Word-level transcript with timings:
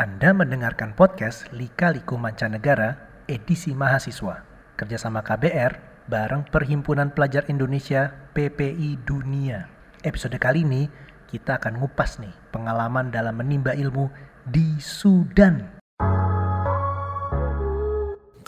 Anda 0.00 0.32
mendengarkan 0.32 0.96
podcast 0.96 1.52
Lika 1.52 1.92
Liku 1.92 2.16
Mancanegara 2.16 3.20
edisi 3.28 3.76
mahasiswa 3.76 4.48
kerjasama 4.72 5.20
KBR 5.20 5.76
bareng 6.08 6.48
Perhimpunan 6.48 7.12
Pelajar 7.12 7.44
Indonesia 7.52 8.08
PPI 8.32 8.96
Dunia. 9.04 9.68
Episode 10.00 10.40
kali 10.40 10.64
ini 10.64 10.88
kita 11.28 11.60
akan 11.60 11.84
ngupas 11.84 12.16
nih 12.16 12.32
pengalaman 12.48 13.12
dalam 13.12 13.36
menimba 13.44 13.76
ilmu 13.76 14.08
di 14.48 14.80
Sudan. 14.80 15.79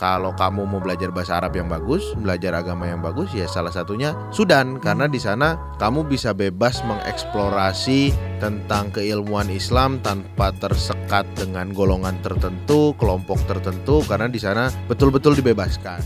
Kalau 0.03 0.35
kamu 0.35 0.67
mau 0.67 0.83
belajar 0.83 1.15
bahasa 1.15 1.39
Arab 1.39 1.55
yang 1.55 1.71
bagus, 1.71 2.03
belajar 2.19 2.59
agama 2.59 2.91
yang 2.91 2.99
bagus, 2.99 3.31
ya 3.31 3.47
salah 3.47 3.71
satunya 3.71 4.11
Sudan 4.35 4.83
karena 4.83 5.07
di 5.07 5.23
sana 5.23 5.55
kamu 5.79 6.11
bisa 6.11 6.35
bebas 6.35 6.83
mengeksplorasi 6.83 8.11
tentang 8.43 8.91
keilmuan 8.91 9.47
Islam 9.47 10.03
tanpa 10.03 10.51
tersekat 10.59 11.23
dengan 11.39 11.71
golongan 11.71 12.19
tertentu, 12.19 12.99
kelompok 12.99 13.39
tertentu 13.47 14.03
karena 14.03 14.27
di 14.27 14.43
sana 14.43 14.75
betul-betul 14.91 15.39
dibebaskan. 15.39 16.03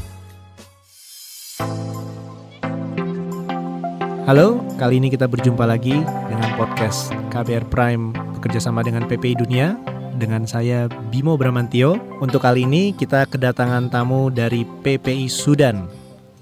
Halo, 4.29 4.61
kali 4.77 5.01
ini 5.01 5.09
kita 5.09 5.25
berjumpa 5.25 5.65
lagi 5.65 5.97
dengan 6.05 6.51
podcast 6.61 7.17
KBR 7.33 7.65
Prime 7.73 8.13
bekerjasama 8.37 8.85
dengan 8.85 9.09
PPI 9.09 9.41
Dunia 9.41 9.96
dengan 10.17 10.49
saya 10.49 10.89
Bimo 11.13 11.37
Bramantio. 11.37 12.01
Untuk 12.19 12.43
kali 12.43 12.65
ini 12.65 12.97
kita 12.97 13.29
kedatangan 13.29 13.93
tamu 13.93 14.33
dari 14.33 14.65
PPI 14.83 15.29
Sudan, 15.29 15.87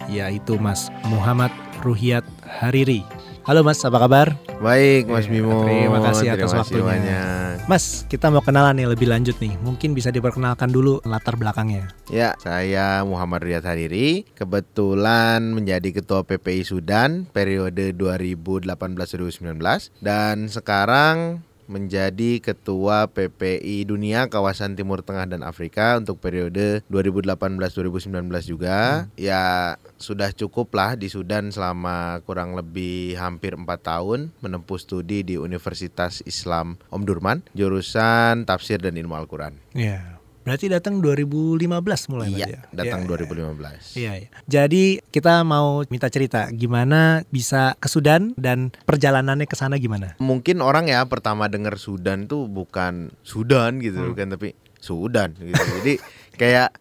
yaitu 0.06 0.56
Mas 0.56 0.88
Muhammad 1.10 1.50
Ruhiat 1.82 2.24
Hariri. 2.46 3.02
Halo 3.44 3.60
Mas, 3.60 3.84
apa 3.84 4.00
kabar? 4.00 4.32
Baik 4.64 5.04
Mas 5.04 5.28
Bimo. 5.28 5.68
Terima 5.68 6.00
kasih 6.00 6.32
atas 6.32 6.48
Terima 6.48 6.64
kasih 6.64 6.80
waktunya. 6.80 6.88
banyak. 6.88 7.68
Mas, 7.68 8.08
kita 8.08 8.32
mau 8.32 8.40
kenalan 8.40 8.72
nih 8.72 8.88
lebih 8.88 9.04
lanjut 9.04 9.36
nih. 9.36 9.52
Mungkin 9.60 9.92
bisa 9.92 10.08
diperkenalkan 10.08 10.72
dulu 10.72 11.04
latar 11.04 11.36
belakangnya. 11.36 11.92
Ya, 12.08 12.32
saya 12.40 13.04
Muhammad 13.04 13.44
Riyad 13.44 13.68
Hariri. 13.68 14.24
Kebetulan 14.32 15.52
menjadi 15.52 15.92
ketua 15.92 16.24
PPI 16.24 16.64
Sudan 16.64 17.28
periode 17.28 17.92
2018-2019 17.92 19.60
dan 20.00 20.48
sekarang 20.48 21.44
menjadi 21.66 22.40
ketua 22.42 23.08
PPI 23.10 23.88
Dunia 23.88 24.26
kawasan 24.28 24.76
Timur 24.76 25.04
Tengah 25.04 25.28
dan 25.28 25.42
Afrika 25.46 25.96
untuk 26.00 26.20
periode 26.20 26.82
2018-2019 26.88 28.10
juga. 28.44 29.08
Ya, 29.14 29.76
sudah 30.00 30.30
cukup 30.34 30.72
lah 30.74 30.96
di 30.98 31.08
Sudan 31.08 31.48
selama 31.54 32.20
kurang 32.24 32.58
lebih 32.58 33.16
hampir 33.16 33.54
4 33.54 33.66
tahun 33.80 34.32
menempuh 34.42 34.78
studi 34.80 35.22
di 35.24 35.34
Universitas 35.40 36.20
Islam 36.24 36.76
Om 36.90 37.02
Durman, 37.04 37.38
jurusan 37.56 38.44
tafsir 38.44 38.80
dan 38.80 38.96
ilmu 38.98 39.14
Al-Quran. 39.16 39.56
Iya. 39.76 40.23
Berarti 40.44 40.68
datang 40.68 41.00
2015 41.00 41.64
mulai 42.06 42.28
Iya, 42.30 42.68
datang 42.68 43.00
Iya, 43.02 43.16
iya. 43.16 43.26
2015. 43.32 43.84
Iya, 43.96 44.12
iya. 44.14 44.28
Jadi 44.44 44.84
kita 45.02 45.40
mau 45.40 45.80
minta 45.88 46.06
cerita 46.06 46.52
gimana 46.52 47.24
bisa 47.26 47.72
ke 47.74 47.88
Sudan 47.88 48.36
dan 48.36 48.68
perjalanannya 48.84 49.48
ke 49.48 49.56
sana 49.56 49.76
gimana? 49.76 50.20
Mungkin 50.20 50.60
orang 50.60 50.86
ya 50.86 51.00
pertama 51.04 51.48
dengar 51.48 51.74
Sudan 51.74 52.28
tuh 52.28 52.44
bukan 52.44 53.16
Sudan 53.20 53.80
gitu 53.80 53.96
Hmm. 53.98 54.12
kan 54.12 54.28
tapi 54.30 54.52
Sudan 54.76 55.32
gitu. 55.34 55.56
Jadi 55.80 55.94
kayak 56.40 56.76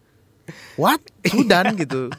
what? 0.76 1.00
Sudan 1.24 1.72
gitu. 1.74 2.12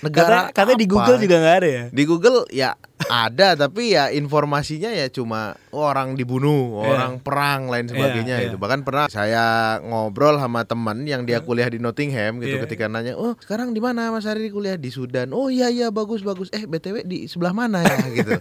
Negara 0.00 0.48
Kata, 0.48 0.64
katanya 0.64 0.78
di? 0.78 0.86
Google 0.86 1.18
juga 1.18 1.36
nggak 1.36 1.56
ada 1.58 1.68
ya? 1.68 1.84
Di 1.90 2.02
Google 2.06 2.38
ya 2.48 2.78
ada 3.08 3.54
tapi 3.54 3.92
ya 3.92 4.10
informasinya 4.10 4.90
ya 4.90 5.06
cuma 5.06 5.54
oh, 5.70 5.84
orang 5.84 6.14
dibunuh, 6.14 6.80
Iya. 6.80 6.86
orang 6.88 7.12
perang 7.18 7.66
lain 7.66 7.86
sebagainya 7.86 8.36
Iya, 8.36 8.44
gitu. 8.50 8.56
iya. 8.56 8.62
Bahkan 8.62 8.80
pernah 8.82 9.06
saya 9.06 9.44
ngobrol 9.80 10.36
sama 10.36 10.62
teman 10.62 11.02
yang 11.02 11.22
dia 11.22 11.38
kuliah 11.38 11.66
di 11.66 11.78
Nottingham 11.78 12.38
gitu 12.38 12.58
Iya. 12.58 12.62
ketika 12.66 12.86
nanya, 12.86 13.14
"Oh, 13.14 13.34
sekarang 13.36 13.70
di 13.70 13.78
mana 13.78 14.10
Mas 14.10 14.24
Hari 14.24 14.50
kuliah 14.50 14.74
di 14.74 14.88
Sudan?" 14.88 15.30
"Oh 15.30 15.46
iya 15.46 15.68
iya 15.68 15.88
bagus 15.88 16.20
bagus. 16.20 16.50
Eh, 16.50 16.64
BTW 16.64 17.02
di 17.02 17.26
sebelah 17.26 17.50
mana 17.50 17.80
ya?" 17.80 17.94
gitu. 18.18 18.34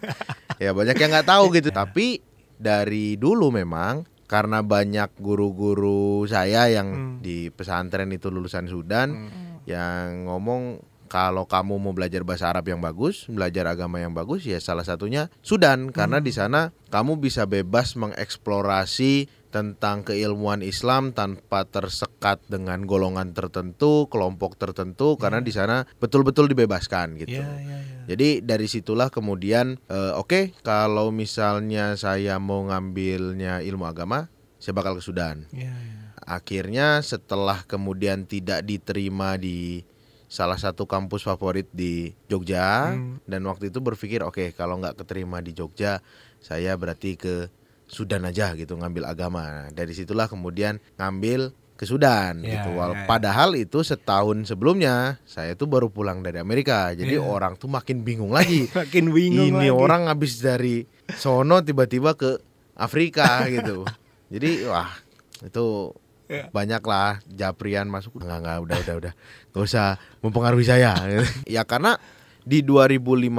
ya 0.57 0.71
banyak 0.71 0.95
yang 0.95 1.11
nggak 1.11 1.29
tahu 1.29 1.45
gitu. 1.51 1.69
Tapi 1.69 2.23
dari 2.55 3.15
dulu 3.15 3.51
memang 3.51 4.01
karena 4.25 4.59
banyak 4.59 5.13
guru-guru 5.19 6.25
saya 6.25 6.65
yang 6.67 6.87
Hmm. 6.89 7.15
di 7.21 7.47
pesantren 7.47 8.09
itu 8.09 8.27
lulusan 8.27 8.65
Sudan 8.65 9.29
yang 9.63 10.25
ngomong 10.25 10.81
kalau 11.15 11.47
kamu 11.47 11.79
mau 11.79 11.95
belajar 11.95 12.27
bahasa 12.27 12.51
Arab 12.51 12.67
yang 12.67 12.83
bagus, 12.83 13.31
belajar 13.31 13.71
agama 13.71 14.03
yang 14.03 14.11
bagus, 14.11 14.43
ya 14.43 14.59
salah 14.59 14.83
satunya 14.83 15.31
Sudan 15.39 15.87
karena 15.95 16.19
di 16.19 16.35
sana 16.35 16.75
kamu 16.91 17.23
bisa 17.23 17.47
bebas 17.47 17.95
mengeksplorasi 17.95 19.31
tentang 19.47 20.03
keilmuan 20.03 20.59
Islam 20.59 21.15
tanpa 21.15 21.63
tersekat 21.63 22.43
dengan 22.51 22.83
golongan 22.83 23.31
tertentu, 23.31 24.11
kelompok 24.11 24.59
tertentu 24.59 25.15
karena 25.15 25.39
di 25.39 25.55
sana 25.55 25.87
betul-betul 26.03 26.51
dibebaskan 26.51 27.15
gitu. 27.23 27.39
Iya, 27.39 27.47
iya, 27.63 27.77
iya. 27.79 27.99
Jadi 28.11 28.43
dari 28.43 28.67
situlah 28.67 29.07
kemudian 29.07 29.79
eh, 29.87 30.13
oke 30.19 30.51
kalau 30.67 31.15
misalnya 31.15 31.95
saya 31.95 32.43
mau 32.43 32.67
ngambilnya 32.67 33.63
ilmu 33.63 33.87
agama, 33.87 34.27
saya 34.59 34.75
bakal 34.75 34.99
ke 34.99 35.03
Sudan 35.07 35.47
Iya, 35.55 35.71
iya. 35.71 36.11
akhirnya 36.27 36.99
setelah 36.99 37.63
kemudian 37.63 38.27
tidak 38.27 38.67
diterima 38.67 39.39
di 39.39 39.87
salah 40.35 40.59
satu 40.59 40.83
kampus 40.83 41.23
favorit 41.23 41.71
di 41.71 42.11
Jogja 42.25 42.91
Hmm. 42.91 43.23
dan 43.23 43.39
waktu 43.45 43.71
itu 43.71 43.79
berpikir 43.79 44.19
oke 44.19 44.51
kalau 44.51 44.75
nggak 44.75 44.99
keterima 44.99 45.39
di 45.39 45.51
Jogja 45.51 46.03
saya 46.37 46.75
berarti 46.75 47.15
ke 47.15 47.47
Sudan 47.85 48.25
aja 48.25 48.51
gitu 48.53 48.75
ngambil 48.75 49.07
agama 49.07 49.43
Nah, 49.45 49.67
dari 49.71 49.93
situlah 49.93 50.25
kemudian 50.25 50.75
ngambil 50.95 51.49
ke 51.73 51.83
Sudan 51.83 52.41
Ya, 52.41 52.59
gitu 52.59 52.73
Wal- 52.73 52.91
ya, 52.93 52.99
ya. 52.99 53.05
padahal 53.05 53.49
itu 53.53 53.79
setahun 53.79 54.43
sebelumnya 54.45 55.21
saya 55.23 55.53
tuh 55.53 55.67
baru 55.67 55.87
pulang 55.87 56.19
dari 56.19 56.35
Amerika 56.35 56.91
jadi 56.91 57.15
Ya. 57.15 57.23
orang 57.23 57.55
tuh 57.55 57.67
makin 57.67 58.01
bingung 58.01 58.29
lagi 58.29 58.67
Makin 58.75 59.11
bingung 59.11 59.55
ini 59.55 59.67
lagi. 59.67 59.71
orang 59.71 60.07
habis 60.07 60.35
dari 60.37 60.83
sono 61.13 61.61
tiba-tiba 61.61 62.11
ke 62.13 62.43
Afrika 62.73 63.23
gitu. 63.55 63.87
Jadi 64.27 64.65
wah 64.65 64.91
itu 65.39 65.95
Ya. 66.25 66.49
banyak 66.49 66.81
lah 66.81 67.21
Japrian 67.29 67.85
masuk 67.85 68.17
nggak 68.17 68.39
nggak 68.41 68.57
udah 68.65 68.77
udah 68.81 68.95
udah 68.97 69.13
nggak 69.53 69.63
usah 69.63 70.01
mempengaruhi 70.25 70.65
saya. 70.65 70.97
ya 71.45 71.61
karena 71.65 72.01
di 72.45 72.61
2015 72.61 73.29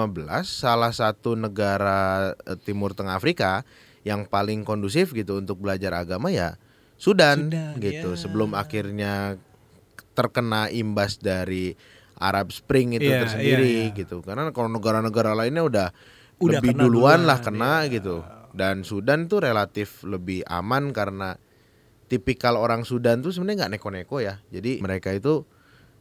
salah 0.46 0.90
satu 0.94 1.34
negara 1.34 2.34
eh, 2.46 2.58
Timur 2.62 2.94
Tengah 2.94 3.18
Afrika 3.18 3.66
yang 4.06 4.26
paling 4.30 4.62
kondusif 4.62 5.10
gitu 5.14 5.42
untuk 5.42 5.58
belajar 5.58 5.94
agama 5.98 6.30
ya 6.30 6.54
Sudan, 6.96 7.52
Sudan, 7.52 7.76
gitu. 7.78 8.16
ya. 8.16 8.18
Sebelum 8.18 8.56
akhirnya 8.56 9.36
terkena 10.16 10.72
imbas 10.72 11.20
dari 11.20 11.76
Arab 12.16 12.48
Spring 12.48 12.96
itu 12.96 13.04
Iya, 13.04 13.28
tersendiri 13.28 13.68
iya, 13.68 13.86
iya. 13.92 13.96
gitu. 13.96 14.24
Karena 14.24 14.48
kalau 14.50 14.72
negara-negara 14.72 15.36
lainnya 15.36 15.60
udah, 15.60 15.88
Udah 16.40 16.60
lebih 16.60 16.72
duluan, 16.72 17.20
duluan, 17.20 17.20
lah 17.28 17.38
kena 17.44 17.84
iya. 17.84 18.00
gitu. 18.00 18.24
Dan 18.56 18.88
Sudan 18.88 19.28
tuh 19.28 19.44
relatif 19.44 20.00
lebih 20.08 20.40
aman 20.48 20.96
karena 20.96 21.36
tipikal 22.06 22.54
orang 22.54 22.82
Sudan 22.82 23.18
tuh 23.18 23.30
sebenarnya 23.30 23.64
nggak 23.64 23.72
neko-neko 23.74 24.16
ya. 24.18 24.38
Jadi 24.48 24.78
mereka 24.78 25.10
itu 25.10 25.42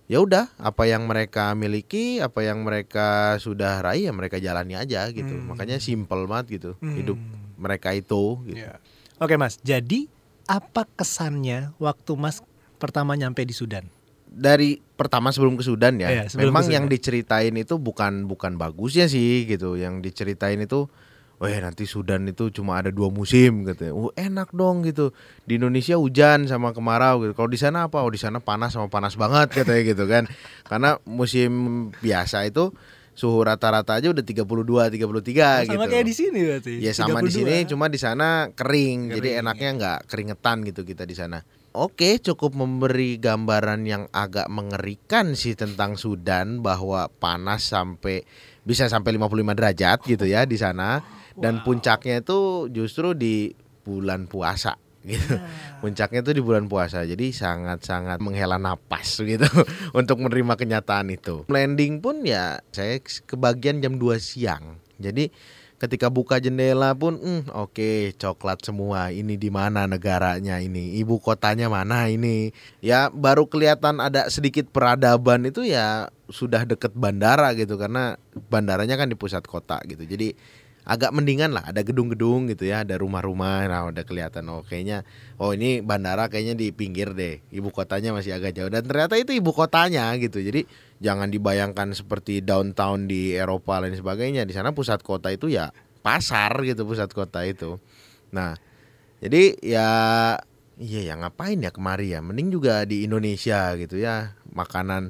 ya 0.06 0.20
udah 0.20 0.54
apa 0.56 0.86
yang 0.86 1.04
mereka 1.04 1.52
miliki, 1.52 2.18
apa 2.18 2.42
yang 2.42 2.62
mereka 2.62 3.36
sudah 3.36 3.82
raih 3.82 4.06
ya 4.06 4.14
mereka 4.14 4.38
jalani 4.38 4.74
aja 4.74 5.10
gitu. 5.10 5.30
Hmm. 5.32 5.50
Makanya 5.50 5.78
simple 5.78 6.26
banget 6.26 6.46
gitu 6.56 6.72
Hmm. 6.78 6.94
hidup 6.94 7.18
mereka 7.56 7.90
itu 7.92 8.38
gitu. 8.44 8.60
Iya. 8.60 8.78
Oke 9.18 9.34
Mas, 9.36 9.58
jadi 9.60 10.06
apa 10.46 10.86
kesannya 10.92 11.74
waktu 11.78 12.12
Mas 12.14 12.46
pertama 12.76 13.14
nyampe 13.14 13.42
di 13.42 13.52
Sudan? 13.52 13.90
dari 14.28 14.84
pertama 15.00 15.32
sebelum 15.32 15.56
ke 15.56 15.64
Sudan 15.64 15.96
ya, 15.96 16.12
Iya, 16.12 16.24
sebelum 16.28 16.52
memang 16.52 16.60
ke 16.60 16.68
Sudan. 16.68 16.76
yang 16.76 16.86
diceritain 16.92 17.56
itu 17.56 17.80
bukan 17.80 18.28
bukan 18.28 18.60
bagusnya 18.60 19.08
sih 19.08 19.48
gitu. 19.48 19.80
Yang 19.80 20.04
diceritain 20.04 20.60
itu, 20.60 20.92
wah 21.36 21.52
nanti 21.52 21.84
Sudan 21.84 22.24
itu 22.30 22.48
cuma 22.52 22.80
ada 22.80 22.90
dua 22.90 23.12
musim 23.12 23.68
gitu. 23.68 23.92
Oh 23.92 24.12
enak 24.16 24.56
dong 24.56 24.88
gitu. 24.88 25.12
Di 25.44 25.60
Indonesia 25.60 26.00
hujan 26.00 26.48
sama 26.48 26.72
kemarau 26.72 27.24
gitu. 27.24 27.34
Kalau 27.36 27.50
di 27.52 27.60
sana 27.60 27.92
apa? 27.92 28.04
Oh 28.04 28.12
di 28.12 28.20
sana 28.20 28.40
panas 28.40 28.76
sama 28.76 28.88
panas 28.88 29.20
banget 29.20 29.52
katanya 29.52 29.84
gitu 29.84 30.04
kan. 30.08 30.24
Karena 30.64 30.98
musim 31.04 31.52
biasa 32.00 32.48
itu 32.48 32.72
suhu 33.16 33.48
rata-rata 33.48 33.96
aja 33.96 34.12
udah 34.12 34.24
32 34.24 34.44
33 34.92 35.72
gitu. 35.72 35.72
Sama 35.72 35.88
kayak 35.88 36.06
di 36.06 36.16
sini 36.16 36.40
berarti. 36.44 36.74
Ya 36.84 36.92
sama 36.92 37.24
di 37.24 37.32
32. 37.32 37.38
sini 37.40 37.56
cuma 37.72 37.88
di 37.88 38.00
sana 38.00 38.52
kering, 38.52 39.16
jadi 39.16 39.40
Kering, 39.40 39.42
enaknya 39.42 39.70
nggak 39.80 40.00
keringetan 40.12 40.58
gitu 40.68 40.84
kita 40.84 41.08
di 41.08 41.16
sana. 41.16 41.40
Oke, 41.76 42.24
cukup 42.24 42.56
memberi 42.56 43.20
gambaran 43.20 43.84
yang 43.84 44.08
agak 44.16 44.48
mengerikan 44.48 45.36
sih 45.36 45.60
tentang 45.60 46.00
Sudan 46.00 46.64
bahwa 46.64 47.12
panas 47.12 47.68
sampai 47.68 48.24
bisa 48.64 48.88
sampai 48.88 49.20
55 49.20 49.60
derajat 49.60 50.00
gitu 50.08 50.26
ya 50.26 50.48
di 50.48 50.56
sana 50.56 51.04
dan 51.40 51.62
puncaknya 51.62 52.24
itu 52.24 52.72
justru 52.72 53.12
di 53.12 53.52
bulan 53.84 54.26
puasa 54.26 54.80
gitu. 55.06 55.38
Puncaknya 55.86 56.20
itu 56.26 56.32
di 56.34 56.42
bulan 56.42 56.66
puasa. 56.66 57.06
Jadi 57.06 57.30
sangat-sangat 57.32 58.20
menghela 58.20 58.58
napas 58.58 59.22
gitu 59.22 59.46
untuk 60.00 60.20
menerima 60.20 60.58
kenyataan 60.58 61.14
itu. 61.14 61.46
Landing 61.48 62.02
pun 62.02 62.26
ya 62.26 62.60
saya 62.74 63.00
kebagian 63.04 63.80
jam 63.80 64.02
2 64.02 64.18
siang. 64.18 64.82
Jadi 64.98 65.30
ketika 65.76 66.08
buka 66.08 66.40
jendela 66.40 66.96
pun 66.96 67.20
hmm, 67.20 67.52
oke 67.52 67.76
okay, 67.76 68.16
coklat 68.16 68.64
semua 68.64 69.12
ini 69.12 69.36
di 69.36 69.52
mana 69.52 69.84
negaranya 69.84 70.64
ini 70.64 70.96
ibu 71.04 71.20
kotanya 71.20 71.68
mana 71.68 72.08
ini 72.08 72.56
ya 72.80 73.12
baru 73.12 73.44
kelihatan 73.52 74.00
ada 74.00 74.32
sedikit 74.32 74.72
peradaban 74.72 75.44
itu 75.44 75.68
ya 75.68 76.08
sudah 76.32 76.64
deket 76.64 76.96
bandara 76.96 77.52
gitu 77.60 77.76
karena 77.76 78.16
bandaranya 78.48 78.96
kan 78.96 79.12
di 79.12 79.20
pusat 79.20 79.44
kota 79.44 79.84
gitu 79.84 80.08
jadi 80.08 80.32
agak 80.86 81.12
mendingan 81.12 81.52
lah 81.52 81.66
ada 81.66 81.82
gedung-gedung 81.82 82.48
gitu 82.54 82.70
ya 82.70 82.86
ada 82.86 82.96
rumah-rumah 83.02 83.66
nah 83.66 83.90
udah 83.90 84.06
kelihatan 84.06 84.46
oh 84.54 84.62
kayaknya 84.62 85.02
oh 85.42 85.52
ini 85.52 85.82
bandara 85.82 86.30
kayaknya 86.30 86.54
di 86.54 86.70
pinggir 86.70 87.18
deh 87.18 87.42
ibu 87.50 87.74
kotanya 87.74 88.14
masih 88.14 88.38
agak 88.38 88.54
jauh 88.54 88.70
dan 88.70 88.86
ternyata 88.86 89.18
itu 89.18 89.34
ibu 89.34 89.50
kotanya 89.50 90.14
gitu 90.22 90.40
jadi 90.40 90.64
jangan 91.04 91.28
dibayangkan 91.28 91.92
seperti 91.92 92.40
downtown 92.40 93.10
di 93.10 93.36
Eropa 93.36 93.84
lain 93.84 93.98
sebagainya 93.98 94.48
di 94.48 94.54
sana 94.56 94.72
pusat 94.72 95.04
kota 95.04 95.34
itu 95.34 95.52
ya 95.52 95.74
pasar 96.06 96.54
gitu 96.62 96.86
pusat 96.86 97.10
kota 97.12 97.42
itu. 97.42 97.82
Nah 98.30 98.56
jadi 99.20 99.58
ya 99.60 99.90
iya 100.78 101.02
ya 101.02 101.14
ngapain 101.18 101.60
ya 101.60 101.72
kemari 101.72 102.14
ya 102.14 102.22
mending 102.22 102.54
juga 102.54 102.84
di 102.86 103.08
Indonesia 103.08 103.74
gitu 103.80 103.98
ya 103.98 104.36
makanan 104.52 105.10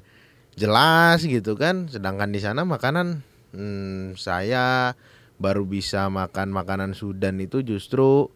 jelas 0.56 1.26
gitu 1.26 1.60
kan 1.60 1.92
sedangkan 1.92 2.32
di 2.32 2.40
sana 2.40 2.64
makanan 2.64 3.26
hmm, 3.52 4.16
saya 4.16 4.96
baru 5.38 5.68
bisa 5.68 6.08
makan 6.08 6.52
makanan 6.56 6.92
Sudan 6.96 7.40
itu 7.44 7.60
justru 7.62 8.32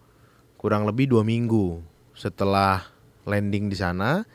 kurang 0.60 0.84
lebih 0.84 1.08
dua 1.08 1.24
minggu 1.24 1.80
setelah 2.12 2.84
landing 3.24 3.72
di 3.72 3.78
sana 3.80 4.28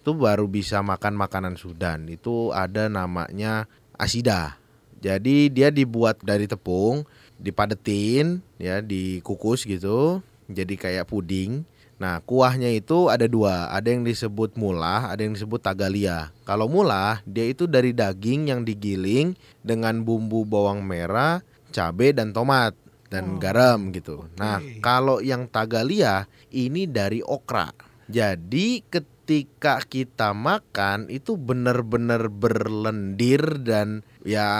itu 0.00 0.16
baru 0.16 0.48
bisa 0.48 0.80
makan 0.80 1.14
makanan 1.14 1.54
Sudan. 1.60 2.08
Itu 2.08 2.56
ada 2.56 2.88
namanya 2.88 3.68
asida. 4.00 4.56
Jadi 5.00 5.52
dia 5.52 5.68
dibuat 5.68 6.20
dari 6.24 6.48
tepung 6.48 7.04
dipadetin 7.40 8.44
ya 8.60 8.84
dikukus 8.84 9.64
gitu 9.64 10.20
jadi 10.50 10.74
kayak 10.76 11.08
puding. 11.08 11.64
Nah, 12.00 12.24
kuahnya 12.24 12.72
itu 12.72 13.12
ada 13.12 13.28
dua, 13.28 13.68
ada 13.68 13.92
yang 13.92 14.08
disebut 14.08 14.56
mulah, 14.56 15.12
ada 15.12 15.20
yang 15.20 15.36
disebut 15.36 15.60
tagalia. 15.60 16.32
Kalau 16.48 16.64
mulah, 16.64 17.20
dia 17.28 17.44
itu 17.44 17.68
dari 17.68 17.92
daging 17.92 18.48
yang 18.48 18.64
digiling 18.64 19.36
dengan 19.60 20.00
bumbu 20.00 20.48
bawang 20.48 20.80
merah, 20.80 21.44
cabai 21.70 22.12
dan 22.12 22.34
tomat 22.34 22.74
dan 23.10 23.36
oh. 23.36 23.38
garam 23.42 23.90
gitu. 23.90 24.26
Okay. 24.26 24.38
Nah, 24.38 24.58
kalau 24.78 25.18
yang 25.18 25.50
tagalia 25.50 26.30
ini 26.54 26.86
dari 26.86 27.20
okra. 27.20 27.70
Jadi 28.10 28.82
ketika 28.90 29.78
kita 29.86 30.34
makan 30.34 31.06
itu 31.10 31.38
benar-benar 31.38 32.26
berlendir 32.26 33.62
dan 33.62 34.02
ya 34.26 34.50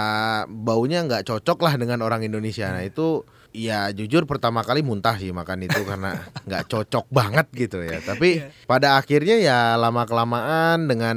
baunya 0.46 1.02
nggak 1.02 1.26
cocok 1.26 1.58
lah 1.66 1.74
dengan 1.74 2.02
orang 2.06 2.22
Indonesia. 2.22 2.70
Nah, 2.70 2.86
itu 2.86 3.26
ya 3.50 3.90
jujur 3.90 4.24
pertama 4.30 4.62
kali 4.62 4.80
muntah 4.86 5.18
sih 5.18 5.34
makan 5.34 5.66
itu 5.66 5.82
karena 5.82 6.22
nggak 6.48 6.70
cocok 6.70 7.06
banget 7.10 7.46
gitu 7.54 7.82
ya. 7.82 7.98
Tapi 8.02 8.46
yeah. 8.46 8.50
pada 8.64 8.96
akhirnya 8.96 9.36
ya 9.42 9.58
lama 9.74 10.06
kelamaan 10.06 10.86
dengan 10.86 11.16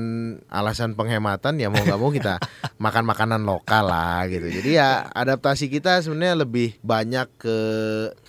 alasan 0.49 0.97
penghematan 0.97 1.61
ya 1.61 1.69
mau 1.69 1.81
nggak 1.81 1.99
mau 2.01 2.09
kita 2.09 2.41
makan 2.85 3.03
makanan 3.05 3.41
lokal 3.45 3.87
lah 3.87 4.25
gitu. 4.27 4.49
Jadi 4.49 4.77
ya 4.77 5.05
adaptasi 5.13 5.69
kita 5.69 6.01
sebenarnya 6.01 6.43
lebih 6.45 6.77
banyak 6.81 7.27
ke 7.37 7.57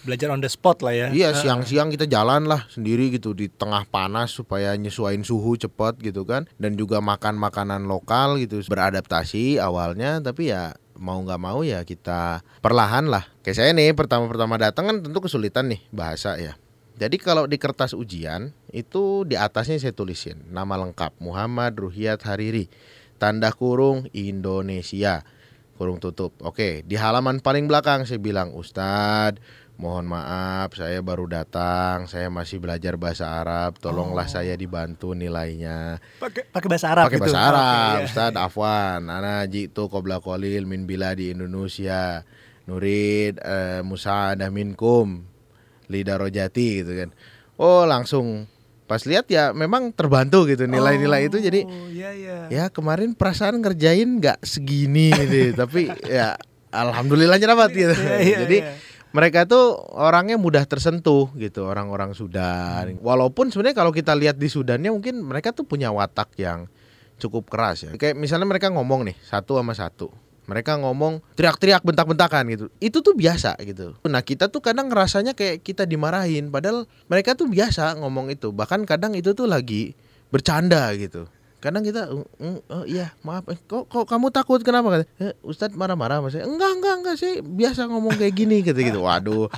belajar 0.04 0.28
on 0.30 0.44
the 0.44 0.50
spot 0.52 0.84
lah 0.84 0.94
ya. 0.94 1.06
Iya 1.10 1.32
siang-siang 1.32 1.88
kita 1.88 2.04
jalan 2.04 2.44
lah 2.44 2.68
sendiri 2.68 3.08
gitu 3.10 3.32
di 3.32 3.48
tengah 3.48 3.88
panas 3.88 4.36
supaya 4.36 4.76
nyesuaiin 4.76 5.24
suhu 5.24 5.56
cepat 5.56 5.98
gitu 6.04 6.28
kan. 6.28 6.44
Dan 6.60 6.76
juga 6.76 7.00
makan 7.00 7.40
makanan 7.40 7.88
lokal 7.88 8.36
gitu 8.38 8.60
beradaptasi 8.68 9.56
awalnya. 9.58 10.20
Tapi 10.20 10.52
ya 10.52 10.76
mau 10.98 11.18
nggak 11.20 11.40
mau 11.42 11.60
ya 11.66 11.82
kita 11.82 12.42
perlahan 12.62 13.10
lah. 13.10 13.26
Kayak 13.42 13.56
saya 13.60 13.70
nih 13.74 13.94
pertama-pertama 13.94 14.58
datang 14.58 14.84
kan 14.90 14.96
tentu 15.02 15.18
kesulitan 15.22 15.70
nih 15.70 15.82
bahasa 15.90 16.38
ya. 16.38 16.54
Jadi 16.94 17.18
kalau 17.18 17.50
di 17.50 17.58
kertas 17.58 17.90
ujian 17.90 18.54
itu 18.70 19.26
di 19.26 19.34
atasnya 19.34 19.82
saya 19.82 19.90
tulisin 19.90 20.46
nama 20.46 20.78
lengkap 20.78 21.18
Muhammad 21.18 21.74
Ruhiat 21.74 22.22
Hariri, 22.22 22.70
tanda 23.18 23.50
kurung 23.50 24.06
Indonesia, 24.14 25.26
kurung 25.74 25.98
tutup. 25.98 26.38
Oke, 26.38 26.86
di 26.86 26.94
halaman 26.94 27.42
paling 27.42 27.66
belakang 27.66 28.06
saya 28.06 28.22
bilang 28.22 28.54
Ustadz 28.54 29.42
mohon 29.74 30.06
maaf 30.06 30.74
saya 30.78 31.02
baru 31.02 31.26
datang. 31.26 32.06
Saya 32.06 32.30
masih 32.30 32.62
belajar 32.62 32.94
bahasa 32.94 33.26
Arab. 33.42 33.78
Tolonglah 33.82 34.26
oh. 34.26 34.30
saya 34.30 34.54
dibantu 34.54 35.12
nilainya. 35.12 35.98
Pakai 36.22 36.46
pakai 36.46 36.68
bahasa 36.70 36.88
Arab 36.94 37.04
pakai 37.10 37.20
bahasa 37.20 37.38
gitu? 37.38 37.48
Arab 37.50 37.64
okay, 37.66 37.98
iya. 37.98 38.06
Ustaz 38.06 38.34
Afwan. 38.38 39.02
Ana 39.10 39.34
jitu 39.50 39.90
qabla 39.90 40.22
qalil 40.22 40.64
min 40.66 40.86
bila 40.86 41.12
di 41.14 41.34
Indonesia. 41.34 42.22
Nurid 42.64 43.44
uh, 43.44 43.84
Musa 43.84 44.32
minkum 44.48 45.26
lidarojati 45.90 46.68
gitu 46.80 46.92
kan. 46.96 47.10
Oh 47.60 47.84
langsung. 47.84 48.48
Pas 48.84 49.00
lihat 49.08 49.24
ya 49.32 49.56
memang 49.56 49.96
terbantu 49.96 50.44
gitu 50.44 50.68
nilai-nilai 50.68 51.24
oh, 51.24 51.28
itu. 51.32 51.38
Jadi 51.40 51.60
iya, 51.92 52.10
iya. 52.12 52.38
ya 52.52 52.64
kemarin 52.68 53.16
perasaan 53.16 53.60
ngerjain 53.60 54.20
nggak 54.20 54.44
segini 54.44 55.12
gitu. 55.12 55.56
Tapi 55.64 55.88
ya 56.08 56.36
alhamdulillahnya 56.68 57.48
dapat 57.52 57.70
gitu. 57.72 57.96
iya, 57.96 58.16
iya, 58.20 58.38
jadi 58.44 58.58
iya 58.60 58.92
mereka 59.14 59.46
itu 59.46 59.60
orangnya 59.94 60.34
mudah 60.34 60.66
tersentuh 60.66 61.30
gitu 61.38 61.70
orang-orang 61.70 62.18
Sudan. 62.18 62.98
Hmm. 62.98 62.98
Walaupun 62.98 63.54
sebenarnya 63.54 63.78
kalau 63.78 63.94
kita 63.94 64.10
lihat 64.18 64.34
di 64.34 64.50
Sudannya 64.50 64.90
mungkin 64.90 65.22
mereka 65.22 65.54
tuh 65.54 65.62
punya 65.62 65.94
watak 65.94 66.34
yang 66.34 66.66
cukup 67.22 67.46
keras 67.46 67.86
ya. 67.86 67.94
Kayak 67.94 68.18
misalnya 68.18 68.50
mereka 68.50 68.74
ngomong 68.74 69.06
nih 69.06 69.16
satu 69.22 69.62
sama 69.62 69.70
satu. 69.78 70.10
Mereka 70.44 70.76
ngomong 70.76 71.24
teriak-teriak 71.38 71.86
bentak-bentakan 71.86 72.44
gitu. 72.52 72.66
Itu 72.76 73.00
tuh 73.00 73.16
biasa 73.16 73.56
gitu. 73.64 73.96
Nah, 74.04 74.20
kita 74.20 74.52
tuh 74.52 74.60
kadang 74.60 74.92
ngerasanya 74.92 75.32
kayak 75.32 75.64
kita 75.64 75.88
dimarahin 75.88 76.52
padahal 76.52 76.84
mereka 77.08 77.32
tuh 77.32 77.48
biasa 77.48 77.96
ngomong 77.96 78.28
itu. 78.28 78.52
Bahkan 78.52 78.84
kadang 78.84 79.16
itu 79.16 79.32
tuh 79.32 79.48
lagi 79.48 79.96
bercanda 80.28 80.90
gitu 80.98 81.30
kadang 81.64 81.80
kita 81.80 82.12
oh, 82.12 82.28
oh 82.68 82.84
iya 82.84 83.16
maaf 83.24 83.48
eh, 83.48 83.56
kok 83.56 83.88
kok 83.88 84.04
kamu 84.04 84.28
takut? 84.28 84.60
Kenapa? 84.60 85.00
Eh, 85.16 85.32
Ustadz 85.40 85.72
marah-marah 85.72 86.20
mas 86.20 86.36
enggak 86.36 86.76
enggak 86.76 86.94
enggak 87.00 87.16
sih 87.16 87.40
biasa 87.40 87.88
ngomong 87.88 88.20
kayak 88.20 88.36
gini 88.36 88.60
gitu 88.60 88.76
gitu. 88.76 89.00
Waduh. 89.00 89.48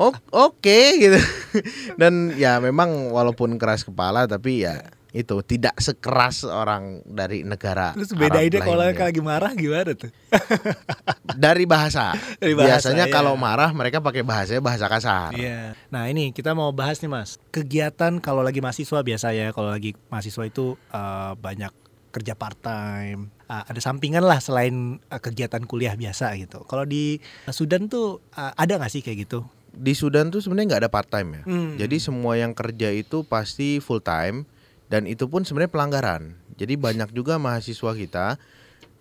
Oke 0.00 0.16
okay, 0.32 0.88
gitu. 0.96 1.20
Dan 2.00 2.32
ya 2.40 2.56
memang 2.56 3.12
walaupun 3.12 3.60
keras 3.60 3.84
kepala 3.84 4.24
tapi 4.24 4.64
ya 4.64 4.80
itu 5.12 5.36
tidak 5.44 5.76
sekeras 5.76 6.48
orang 6.48 7.04
dari 7.04 7.44
negara 7.44 7.92
Terus 7.92 8.16
beda 8.16 8.40
ide 8.40 8.64
kalau 8.64 8.80
lagi 8.80 9.20
marah 9.20 9.52
gimana 9.52 9.92
tuh? 9.92 10.08
dari 11.44 11.64
bahasa. 11.68 12.16
Dari 12.40 12.56
bahasa 12.56 12.88
Biasanya 12.88 13.06
iya. 13.08 13.12
kalau 13.12 13.36
marah 13.36 13.70
mereka 13.76 14.00
pakai 14.00 14.24
bahasa 14.24 14.56
bahasa 14.58 14.88
kasar. 14.88 15.36
Iya. 15.36 15.76
Nah, 15.92 16.08
ini 16.08 16.32
kita 16.32 16.56
mau 16.56 16.72
bahas 16.72 17.00
nih, 17.04 17.12
Mas. 17.12 17.36
Kegiatan 17.52 18.20
kalau 18.24 18.40
lagi 18.40 18.64
mahasiswa 18.64 19.00
biasa 19.04 19.36
ya, 19.36 19.52
kalau 19.52 19.68
lagi 19.72 19.92
mahasiswa 20.08 20.44
itu 20.48 20.80
uh, 20.92 21.36
banyak 21.36 21.72
kerja 22.12 22.36
part 22.36 22.56
time. 22.60 23.32
Uh, 23.48 23.64
ada 23.68 23.80
sampingan 23.80 24.24
lah 24.24 24.40
selain 24.40 25.00
uh, 25.08 25.20
kegiatan 25.20 25.64
kuliah 25.64 25.96
biasa 25.96 26.32
gitu. 26.40 26.64
Kalau 26.64 26.84
di 26.88 27.20
Sudan 27.48 27.88
tuh 27.88 28.20
uh, 28.36 28.52
ada 28.56 28.80
nggak 28.80 28.92
sih 28.92 29.04
kayak 29.04 29.28
gitu? 29.28 29.44
Di 29.72 29.96
Sudan 29.96 30.28
tuh 30.28 30.44
sebenarnya 30.44 30.76
nggak 30.76 30.82
ada 30.88 30.92
part 30.92 31.08
time 31.08 31.40
ya. 31.40 31.42
Hmm. 31.48 31.72
Jadi 31.80 31.96
semua 32.00 32.36
yang 32.36 32.52
kerja 32.52 32.92
itu 32.92 33.24
pasti 33.24 33.80
full 33.80 34.04
time 34.04 34.44
dan 34.92 35.08
itu 35.08 35.24
pun 35.24 35.40
sebenarnya 35.48 35.72
pelanggaran. 35.72 36.36
Jadi 36.60 36.76
banyak 36.76 37.16
juga 37.16 37.40
mahasiswa 37.40 37.96
kita 37.96 38.36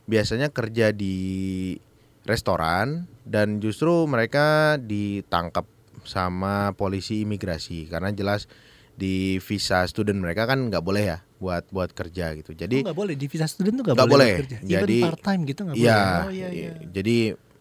biasanya 0.08 0.48
kerja 0.48 0.96
di 0.96 1.76
restoran 2.24 3.12
dan 3.28 3.60
justru 3.60 4.08
mereka 4.08 4.80
ditangkap 4.80 5.68
sama 6.08 6.72
polisi 6.80 7.28
imigrasi 7.28 7.92
karena 7.92 8.16
jelas 8.16 8.48
di 8.96 9.44
visa 9.44 9.84
student 9.84 10.24
mereka 10.24 10.48
kan 10.48 10.72
nggak 10.72 10.80
boleh 10.80 11.04
ya 11.12 11.20
buat 11.44 11.68
buat 11.76 11.92
kerja 11.92 12.40
gitu. 12.40 12.56
Jadi 12.56 12.88
oh, 12.88 12.88
nggak 12.88 12.96
oh, 12.96 13.02
boleh 13.04 13.16
di 13.20 13.28
visa 13.28 13.52
student 13.52 13.84
tuh 13.84 13.92
nggak 13.92 14.00
boleh, 14.00 14.08
boleh. 14.16 14.34
kerja. 14.48 14.58
Jadi 14.64 14.98
part 15.04 15.20
time 15.20 15.42
gitu 15.44 15.62
nggak 15.68 15.76
iya, 15.76 16.00
boleh. 16.00 16.24
Oh, 16.24 16.32
iya, 16.32 16.50
iya. 16.56 16.72
Jadi 16.88 17.18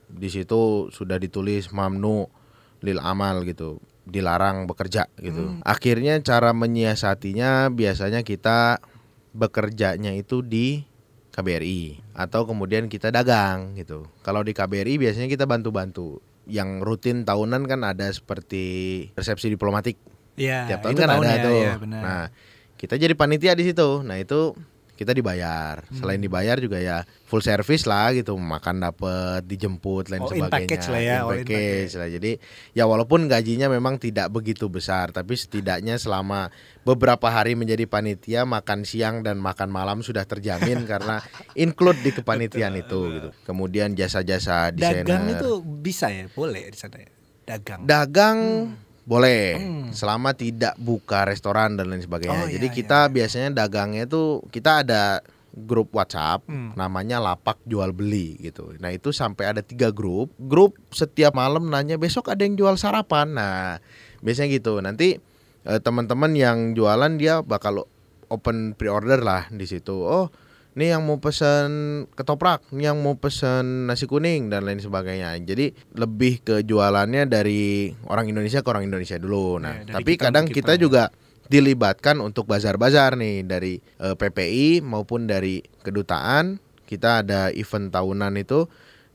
di 0.07 0.29
situ 0.31 0.87
sudah 0.95 1.19
ditulis 1.19 1.67
mamnu 1.75 2.31
lil 2.87 2.99
amal 3.03 3.43
gitu 3.43 3.83
dilarang 4.11 4.67
bekerja 4.67 5.07
gitu. 5.23 5.57
Hmm. 5.57 5.63
Akhirnya 5.63 6.19
cara 6.21 6.51
menyiasatinya 6.51 7.71
biasanya 7.71 8.27
kita 8.27 8.83
bekerjanya 9.31 10.11
itu 10.19 10.43
di 10.43 10.83
KBRI 11.31 12.03
atau 12.19 12.45
kemudian 12.45 12.91
kita 12.91 13.15
dagang 13.15 13.79
gitu. 13.79 14.05
Kalau 14.27 14.43
di 14.43 14.51
KBRI 14.51 14.99
biasanya 14.99 15.31
kita 15.31 15.47
bantu-bantu. 15.47 16.19
Yang 16.51 16.83
rutin 16.83 17.23
tahunan 17.23 17.71
kan 17.71 17.87
ada 17.87 18.11
seperti 18.11 19.07
resepsi 19.15 19.55
diplomatik. 19.55 19.95
Iya. 20.35 20.67
Tiap 20.67 20.81
tahun 20.83 20.97
kan 20.99 21.11
ada 21.15 21.31
ya, 21.31 21.45
tuh. 21.47 21.61
Ya, 21.63 21.75
benar. 21.79 22.01
Nah, 22.03 22.25
kita 22.75 22.99
jadi 22.99 23.15
panitia 23.15 23.55
di 23.55 23.71
situ. 23.71 24.03
Nah, 24.03 24.19
itu 24.19 24.59
kita 25.01 25.17
dibayar. 25.17 25.81
Hmm. 25.89 25.97
Selain 25.97 26.21
dibayar 26.21 26.61
juga 26.61 26.77
ya 26.77 27.09
full 27.25 27.41
service 27.41 27.89
lah 27.89 28.13
gitu, 28.13 28.37
makan 28.37 28.85
dapat, 28.85 29.41
dijemput 29.49 30.13
lain 30.13 30.21
All 30.21 30.29
in 30.37 30.45
sebagainya. 30.45 30.53
package 30.53 30.87
lah 30.93 31.01
ya, 31.01 31.17
In 31.17 31.23
all 31.25 31.33
in 31.33 31.47
package 31.49 31.95
lah. 31.97 32.09
Jadi 32.13 32.33
ya 32.77 32.85
walaupun 32.85 33.25
gajinya 33.25 33.73
memang 33.73 33.97
tidak 33.97 34.29
begitu 34.29 34.69
besar, 34.69 35.09
tapi 35.09 35.41
setidaknya 35.41 35.97
selama 35.97 36.53
beberapa 36.85 37.33
hari 37.33 37.57
menjadi 37.57 37.89
panitia 37.89 38.45
makan 38.45 38.85
siang 38.85 39.25
dan 39.25 39.41
makan 39.41 39.73
malam 39.73 40.05
sudah 40.05 40.29
terjamin 40.29 40.85
karena 40.91 41.25
include 41.57 42.05
di 42.05 42.13
kepanitiaan 42.13 42.77
itu 42.77 43.01
gitu. 43.17 43.29
Kemudian 43.49 43.97
jasa-jasa 43.97 44.69
desainer. 44.77 45.09
Dagang 45.09 45.25
itu 45.33 45.65
bisa 45.65 46.13
ya, 46.13 46.29
boleh 46.29 46.69
di 46.69 46.77
sana 46.77 47.01
ya. 47.01 47.09
Dagang. 47.49 47.81
Dagang 47.89 48.39
Hmm. 48.69 48.90
Boleh 49.11 49.59
selama 49.91 50.39
tidak 50.39 50.79
buka 50.79 51.27
restoran 51.27 51.75
dan 51.75 51.91
lain 51.91 51.99
sebagainya. 51.99 52.47
Oh, 52.47 52.49
Jadi 52.49 52.67
iya, 52.71 52.77
kita 52.79 53.11
biasanya 53.11 53.51
dagangnya 53.51 54.07
tuh 54.07 54.47
kita 54.55 54.87
ada 54.87 55.19
grup 55.51 55.91
WhatsApp 55.91 56.47
Hmm. 56.47 56.79
namanya 56.79 57.19
lapak 57.19 57.59
jual 57.67 57.91
beli 57.91 58.39
gitu. 58.39 58.71
Nah 58.79 58.95
itu 58.95 59.11
sampai 59.11 59.51
ada 59.51 59.67
tiga 59.67 59.91
grup. 59.91 60.31
Grup 60.39 60.79
setiap 60.95 61.35
malam 61.35 61.67
nanya 61.67 61.99
besok 61.99 62.31
ada 62.31 62.47
yang 62.47 62.55
jual 62.55 62.79
sarapan. 62.79 63.35
Nah 63.35 63.83
biasanya 64.23 64.55
gitu. 64.55 64.79
Nanti 64.79 65.19
eh, 65.67 65.81
teman-teman 65.83 66.31
yang 66.39 66.79
jualan 66.79 67.11
dia 67.19 67.43
bakal 67.43 67.91
open 68.31 68.79
pre-order 68.79 69.19
lah 69.27 69.51
di 69.51 69.67
situ. 69.67 70.07
Oh 70.07 70.31
ini 70.71 70.87
yang 70.89 71.03
mau 71.03 71.19
pesen 71.19 71.71
ketoprak, 72.15 72.63
ini 72.71 72.87
yang 72.87 72.99
mau 72.99 73.15
pesen 73.15 73.85
nasi 73.85 74.07
kuning 74.07 74.49
dan 74.49 74.63
lain 74.63 74.79
sebagainya. 74.79 75.35
Jadi 75.37 75.75
lebih 75.95 76.41
ke 76.41 76.63
jualannya 76.63 77.27
dari 77.27 77.91
orang 78.07 78.31
Indonesia 78.31 78.63
ke 78.63 78.69
orang 78.69 78.87
Indonesia 78.87 79.19
dulu. 79.19 79.59
Nah, 79.59 79.83
Ya, 79.83 79.99
tapi 79.99 80.15
kita 80.15 80.31
kadang 80.31 80.47
kita 80.47 80.75
kita. 80.75 80.79
juga 80.79 81.03
dilibatkan 81.47 82.23
untuk 82.23 82.47
bazar-bazar 82.47 83.19
nih 83.19 83.43
dari 83.43 83.75
eh, 83.99 84.15
PPI 84.15 84.81
maupun 84.81 85.27
dari 85.27 85.59
kedutaan. 85.83 86.63
Kita 86.87 87.23
ada 87.23 87.51
event 87.51 87.91
tahunan 87.91 88.35
itu 88.37 88.67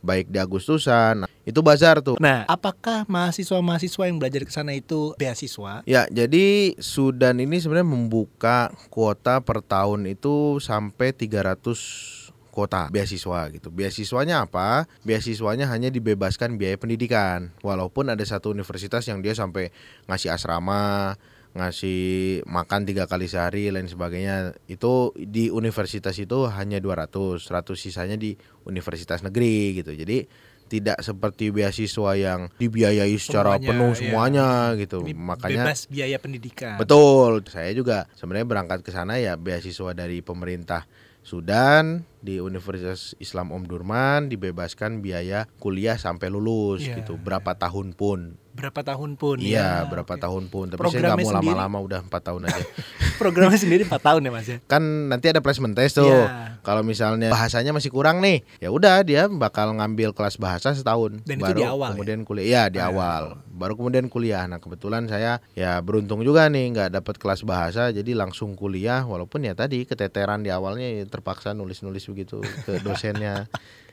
baik 0.06 0.30
di 0.30 0.38
Agustusan. 0.38 1.26
Nah, 1.26 1.30
itu 1.42 1.60
bazar 1.66 2.00
tuh. 2.06 2.22
Nah, 2.22 2.46
apakah 2.46 3.04
mahasiswa-mahasiswa 3.10 4.04
yang 4.06 4.22
belajar 4.22 4.46
ke 4.46 4.54
sana 4.54 4.78
itu 4.78 5.18
beasiswa? 5.18 5.82
Ya, 5.90 6.06
jadi 6.14 6.78
Sudan 6.78 7.42
ini 7.42 7.58
sebenarnya 7.58 7.90
membuka 7.90 8.70
kuota 8.94 9.42
per 9.42 9.66
tahun 9.66 10.06
itu 10.06 10.62
sampai 10.62 11.12
300 11.12 12.26
kuota 12.56 12.88
beasiswa 12.88 13.52
gitu. 13.52 13.68
Beasiswanya 13.68 14.48
apa? 14.48 14.88
Beasiswanya 15.04 15.68
hanya 15.68 15.92
dibebaskan 15.92 16.56
biaya 16.56 16.80
pendidikan. 16.80 17.52
Walaupun 17.60 18.08
ada 18.08 18.24
satu 18.24 18.56
universitas 18.56 19.04
yang 19.12 19.20
dia 19.20 19.36
sampai 19.36 19.76
ngasih 20.08 20.32
asrama, 20.32 21.20
ngasih 21.56 22.44
makan 22.44 22.84
tiga 22.84 23.08
kali 23.08 23.32
sehari 23.32 23.72
lain 23.72 23.88
sebagainya. 23.88 24.54
Itu 24.68 25.16
di 25.16 25.48
universitas 25.48 26.20
itu 26.20 26.46
hanya 26.52 26.84
200, 26.84 27.40
100 27.40 27.80
sisanya 27.80 28.20
di 28.20 28.36
universitas 28.68 29.24
negeri 29.24 29.80
gitu. 29.80 29.96
Jadi 29.96 30.28
tidak 30.66 30.98
seperti 31.00 31.54
beasiswa 31.54 32.12
yang 32.18 32.50
dibiayai 32.58 33.14
secara 33.22 33.56
Semuanya, 33.56 33.70
penuh 33.70 33.92
iya. 33.94 33.98
semuanya 34.02 34.48
gitu. 34.76 34.98
Ini 35.06 35.14
Makanya 35.14 35.64
bebas 35.64 35.80
biaya 35.88 36.18
pendidikan. 36.20 36.76
Betul. 36.82 37.46
Saya 37.48 37.72
juga 37.72 38.10
sebenarnya 38.18 38.48
berangkat 38.50 38.80
ke 38.82 38.92
sana 38.92 39.22
ya 39.22 39.38
beasiswa 39.38 39.94
dari 39.94 40.20
pemerintah 40.26 40.90
Sudan 41.26 42.06
di 42.22 42.38
Universitas 42.38 43.18
Islam 43.18 43.50
Om 43.50 43.66
Durman 43.66 44.30
dibebaskan 44.30 45.02
biaya 45.02 45.50
kuliah 45.58 45.98
sampai 45.98 46.30
lulus 46.30 46.86
Iya, 46.86 47.02
gitu. 47.02 47.18
Berapa 47.18 47.58
tahun 47.58 47.98
pun. 47.98 48.38
Berapa 48.56 48.82
tahun 48.82 49.20
pun 49.20 49.36
Iya, 49.44 49.84
ya. 49.84 49.92
berapa 49.92 50.08
oke. 50.10 50.24
tahun 50.24 50.44
pun. 50.48 50.72
Tapi 50.72 50.80
saya 50.80 51.12
nggak 51.12 51.20
Programnya 51.20 51.26
mau 51.28 51.36
lama-lama 51.44 51.78
udah 51.84 52.00
empat 52.08 52.22
tahun 52.24 52.42
aja. 52.48 52.64
Programnya 53.20 53.60
sendiri 53.60 53.84
4 53.84 54.00
tahun 54.00 54.22
ya 54.24 54.32
Mas 54.32 54.48
ya. 54.48 54.58
kan 54.64 54.80
nanti 55.12 55.28
ada 55.28 55.44
placement 55.44 55.76
test 55.76 56.00
tuh. 56.00 56.08
Iya. 56.08 56.56
Kalau 56.64 56.82
misalnya 56.82 57.30
bahasanya 57.30 57.76
masih 57.76 57.92
kurang 57.92 58.24
nih, 58.24 58.42
ya 58.58 58.72
udah 58.72 59.04
dia 59.04 59.28
bakal 59.28 59.76
ngambil 59.76 60.16
kelas 60.16 60.40
bahasa 60.40 60.72
setahun. 60.72 61.20
Dan 61.22 61.38
itu 61.38 61.46
baru 61.46 61.58
di 61.58 61.64
awal 61.64 61.90
ya? 61.92 61.94
kemudian 62.00 62.20
kuliah. 62.24 62.46
Iya 62.46 62.64
di 62.72 62.80
Ah, 62.80 62.88
awal. 62.90 63.24
Baru 63.46 63.76
kemudian 63.76 64.08
kuliah. 64.08 64.48
Nah 64.48 64.58
kebetulan 64.58 65.06
saya 65.06 65.44
ya 65.52 65.78
beruntung 65.80 66.24
juga 66.24 66.48
nih 66.48 66.72
nggak 66.72 66.90
dapat 66.96 67.16
kelas 67.20 67.44
bahasa, 67.44 67.92
jadi 67.92 68.16
langsung 68.16 68.56
kuliah. 68.56 69.04
Walaupun 69.04 69.44
ya 69.44 69.54
tadi 69.54 69.84
keteteran 69.84 70.42
di 70.42 70.50
awalnya 70.50 70.88
ya 70.88 71.04
terpaksa 71.04 71.52
nulis-nulis 71.52 72.08
begitu 72.08 72.40
ke 72.64 72.80
dosennya. 72.80 73.46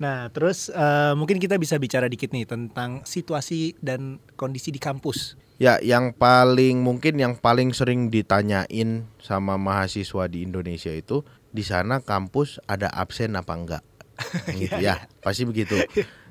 Nah, 0.00 0.32
terus 0.32 0.72
eh, 0.72 1.12
mungkin 1.12 1.36
kita 1.36 1.60
bisa 1.60 1.76
bicara 1.76 2.08
dikit 2.08 2.32
nih 2.32 2.48
tentang 2.48 3.04
situasi 3.04 3.76
dan 3.84 4.16
kondisi 4.34 4.72
di 4.72 4.80
kampus. 4.80 5.36
Ya, 5.60 5.76
yang 5.84 6.16
paling 6.16 6.80
mungkin 6.80 7.20
yang 7.20 7.36
paling 7.36 7.76
sering 7.76 8.08
ditanyain 8.08 9.04
sama 9.20 9.60
mahasiswa 9.60 10.24
di 10.24 10.48
Indonesia 10.48 10.88
itu 10.88 11.20
di 11.52 11.60
sana 11.60 12.00
kampus 12.00 12.56
ada 12.64 12.88
absen 12.88 13.36
apa 13.36 13.52
enggak? 13.52 13.84
gitu 14.56 14.80
ya, 14.80 15.04
pasti 15.20 15.44
begitu. 15.44 15.76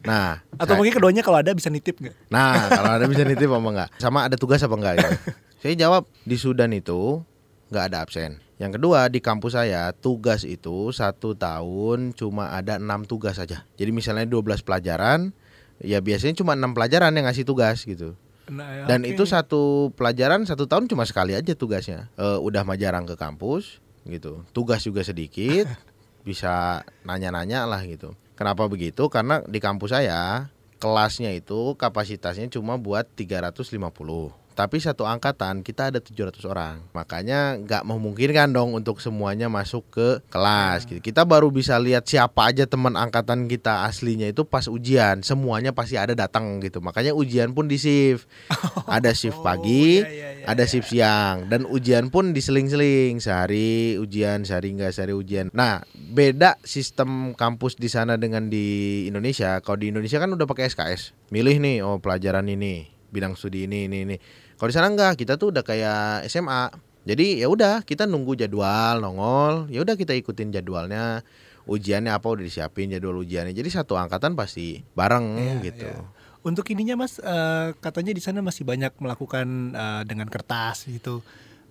Nah, 0.02 0.42
Atau 0.58 0.74
saya- 0.74 0.78
mungkin 0.82 0.94
keduanya 0.98 1.22
kalau 1.22 1.38
ada 1.38 1.54
bisa 1.54 1.70
nitip 1.70 2.02
nggak? 2.02 2.16
nah 2.34 2.70
kalau 2.74 2.92
ada 2.98 3.06
bisa 3.06 3.22
nitip 3.22 3.50
apa 3.54 3.70
enggak? 3.70 3.90
Sama 4.02 4.26
ada 4.26 4.34
tugas 4.34 4.66
apa 4.66 4.74
enggak 4.74 4.94
gitu. 4.98 5.14
Saya 5.62 5.74
jawab 5.78 6.10
di 6.26 6.38
Sudan 6.42 6.74
itu 6.74 7.22
nggak 7.70 7.86
ada 7.94 8.02
absen. 8.02 8.42
Yang 8.60 8.76
kedua 8.76 9.08
di 9.08 9.24
kampus 9.24 9.56
saya 9.56 9.96
tugas 9.96 10.44
itu 10.44 10.92
satu 10.92 11.32
tahun 11.32 12.12
cuma 12.12 12.52
ada 12.52 12.76
enam 12.76 13.08
tugas 13.08 13.40
saja. 13.40 13.64
Jadi 13.80 13.92
misalnya 13.96 14.28
12 14.28 14.68
pelajaran, 14.68 15.32
ya 15.80 16.04
biasanya 16.04 16.36
cuma 16.44 16.60
enam 16.60 16.76
pelajaran 16.76 17.16
yang 17.16 17.24
ngasih 17.24 17.48
tugas 17.48 17.88
gitu. 17.88 18.20
Nah, 18.52 18.84
Dan 18.84 19.08
oke. 19.08 19.16
itu 19.16 19.24
satu 19.24 19.94
pelajaran 19.96 20.44
satu 20.44 20.68
tahun 20.68 20.92
cuma 20.92 21.08
sekali 21.08 21.40
aja 21.40 21.56
tugasnya. 21.56 22.12
Eh, 22.20 22.40
udah 22.44 22.68
mah 22.68 22.76
jarang 22.76 23.08
ke 23.08 23.16
kampus 23.16 23.80
gitu. 24.04 24.44
Tugas 24.52 24.84
juga 24.84 25.08
sedikit, 25.08 25.72
bisa 26.28 26.84
nanya-nanya 27.08 27.64
lah 27.64 27.80
gitu. 27.88 28.12
Kenapa 28.36 28.68
begitu? 28.68 29.08
Karena 29.08 29.40
di 29.48 29.64
kampus 29.64 29.96
saya 29.96 30.52
kelasnya 30.84 31.32
itu 31.36 31.76
kapasitasnya 31.80 32.52
cuma 32.52 32.76
buat 32.76 33.08
350. 33.16 34.39
Tapi 34.60 34.84
satu 34.84 35.08
angkatan 35.08 35.64
kita 35.64 35.88
ada 35.88 36.04
700 36.04 36.44
orang. 36.44 36.84
Makanya 36.92 37.56
nggak 37.64 37.88
memungkinkan 37.88 38.52
dong 38.52 38.76
untuk 38.76 39.00
semuanya 39.00 39.48
masuk 39.48 39.88
ke 39.88 40.08
kelas. 40.28 40.84
gitu. 40.84 41.00
Kita 41.00 41.24
baru 41.24 41.48
bisa 41.48 41.80
lihat 41.80 42.04
siapa 42.04 42.52
aja 42.52 42.68
teman 42.68 43.00
angkatan 43.00 43.48
kita 43.48 43.88
aslinya 43.88 44.28
itu 44.28 44.44
pas 44.44 44.68
ujian. 44.68 45.24
Semuanya 45.24 45.72
pasti 45.72 45.96
ada 45.96 46.12
datang 46.12 46.60
gitu. 46.60 46.84
Makanya 46.84 47.16
ujian 47.16 47.56
pun 47.56 47.72
di 47.72 47.80
shift. 47.80 48.28
Ada 48.90 49.16
shift 49.16 49.40
Oh, 49.40 49.46
pagi, 49.46 50.04
iya, 50.04 50.10
iya, 50.10 50.30
iya, 50.42 50.46
ada 50.52 50.68
shift 50.68 50.92
siang 50.92 51.48
dan 51.48 51.64
ujian 51.64 52.12
pun 52.12 52.36
diseling-seling 52.36 53.24
sehari 53.24 53.96
ujian 53.96 54.44
sehari 54.44 54.76
enggak 54.76 54.92
sehari 54.92 55.16
ujian. 55.16 55.48
Nah, 55.56 55.80
beda 55.96 56.60
sistem 56.68 57.32
kampus 57.38 57.80
di 57.80 57.88
sana 57.88 58.20
dengan 58.20 58.52
di 58.52 59.08
Indonesia. 59.08 59.64
Kalau 59.64 59.80
di 59.80 59.96
Indonesia 59.96 60.20
kan 60.20 60.36
udah 60.36 60.44
pakai 60.44 60.68
SKS. 60.68 61.16
Milih 61.32 61.64
nih 61.64 61.86
oh 61.88 62.04
pelajaran 62.04 62.52
ini, 62.52 62.92
bidang 63.14 63.40
studi 63.40 63.64
ini 63.64 63.88
ini 63.88 63.98
ini. 64.04 64.18
Kalau 64.60 64.68
di 64.68 64.76
sana 64.76 64.92
enggak, 64.92 65.16
kita 65.16 65.40
tuh 65.40 65.56
udah 65.56 65.64
kayak 65.64 66.28
SMA. 66.28 66.68
Jadi 67.08 67.40
ya 67.40 67.48
udah 67.48 67.80
kita 67.88 68.04
nunggu 68.04 68.36
jadwal 68.36 69.00
nongol, 69.00 69.72
ya 69.72 69.80
udah 69.80 69.96
kita 69.96 70.12
ikutin 70.20 70.52
jadwalnya. 70.52 71.24
Ujiannya 71.64 72.12
apa 72.12 72.28
udah 72.28 72.44
disiapin 72.44 72.92
jadwal 72.92 73.24
ujiannya. 73.24 73.56
Jadi 73.56 73.70
satu 73.72 73.96
angkatan 73.96 74.36
pasti 74.36 74.84
bareng 74.94 75.26
Iya, 75.40 75.54
gitu. 75.64 75.88
iya. 75.88 76.04
Untuk 76.44 76.68
ininya 76.76 77.00
Mas, 77.00 77.24
eh, 77.24 77.72
katanya 77.80 78.12
di 78.12 78.20
sana 78.20 78.44
masih 78.44 78.68
banyak 78.68 78.92
melakukan 79.00 79.48
eh, 79.72 80.02
dengan 80.04 80.28
kertas 80.28 80.92
gitu. 80.92 81.24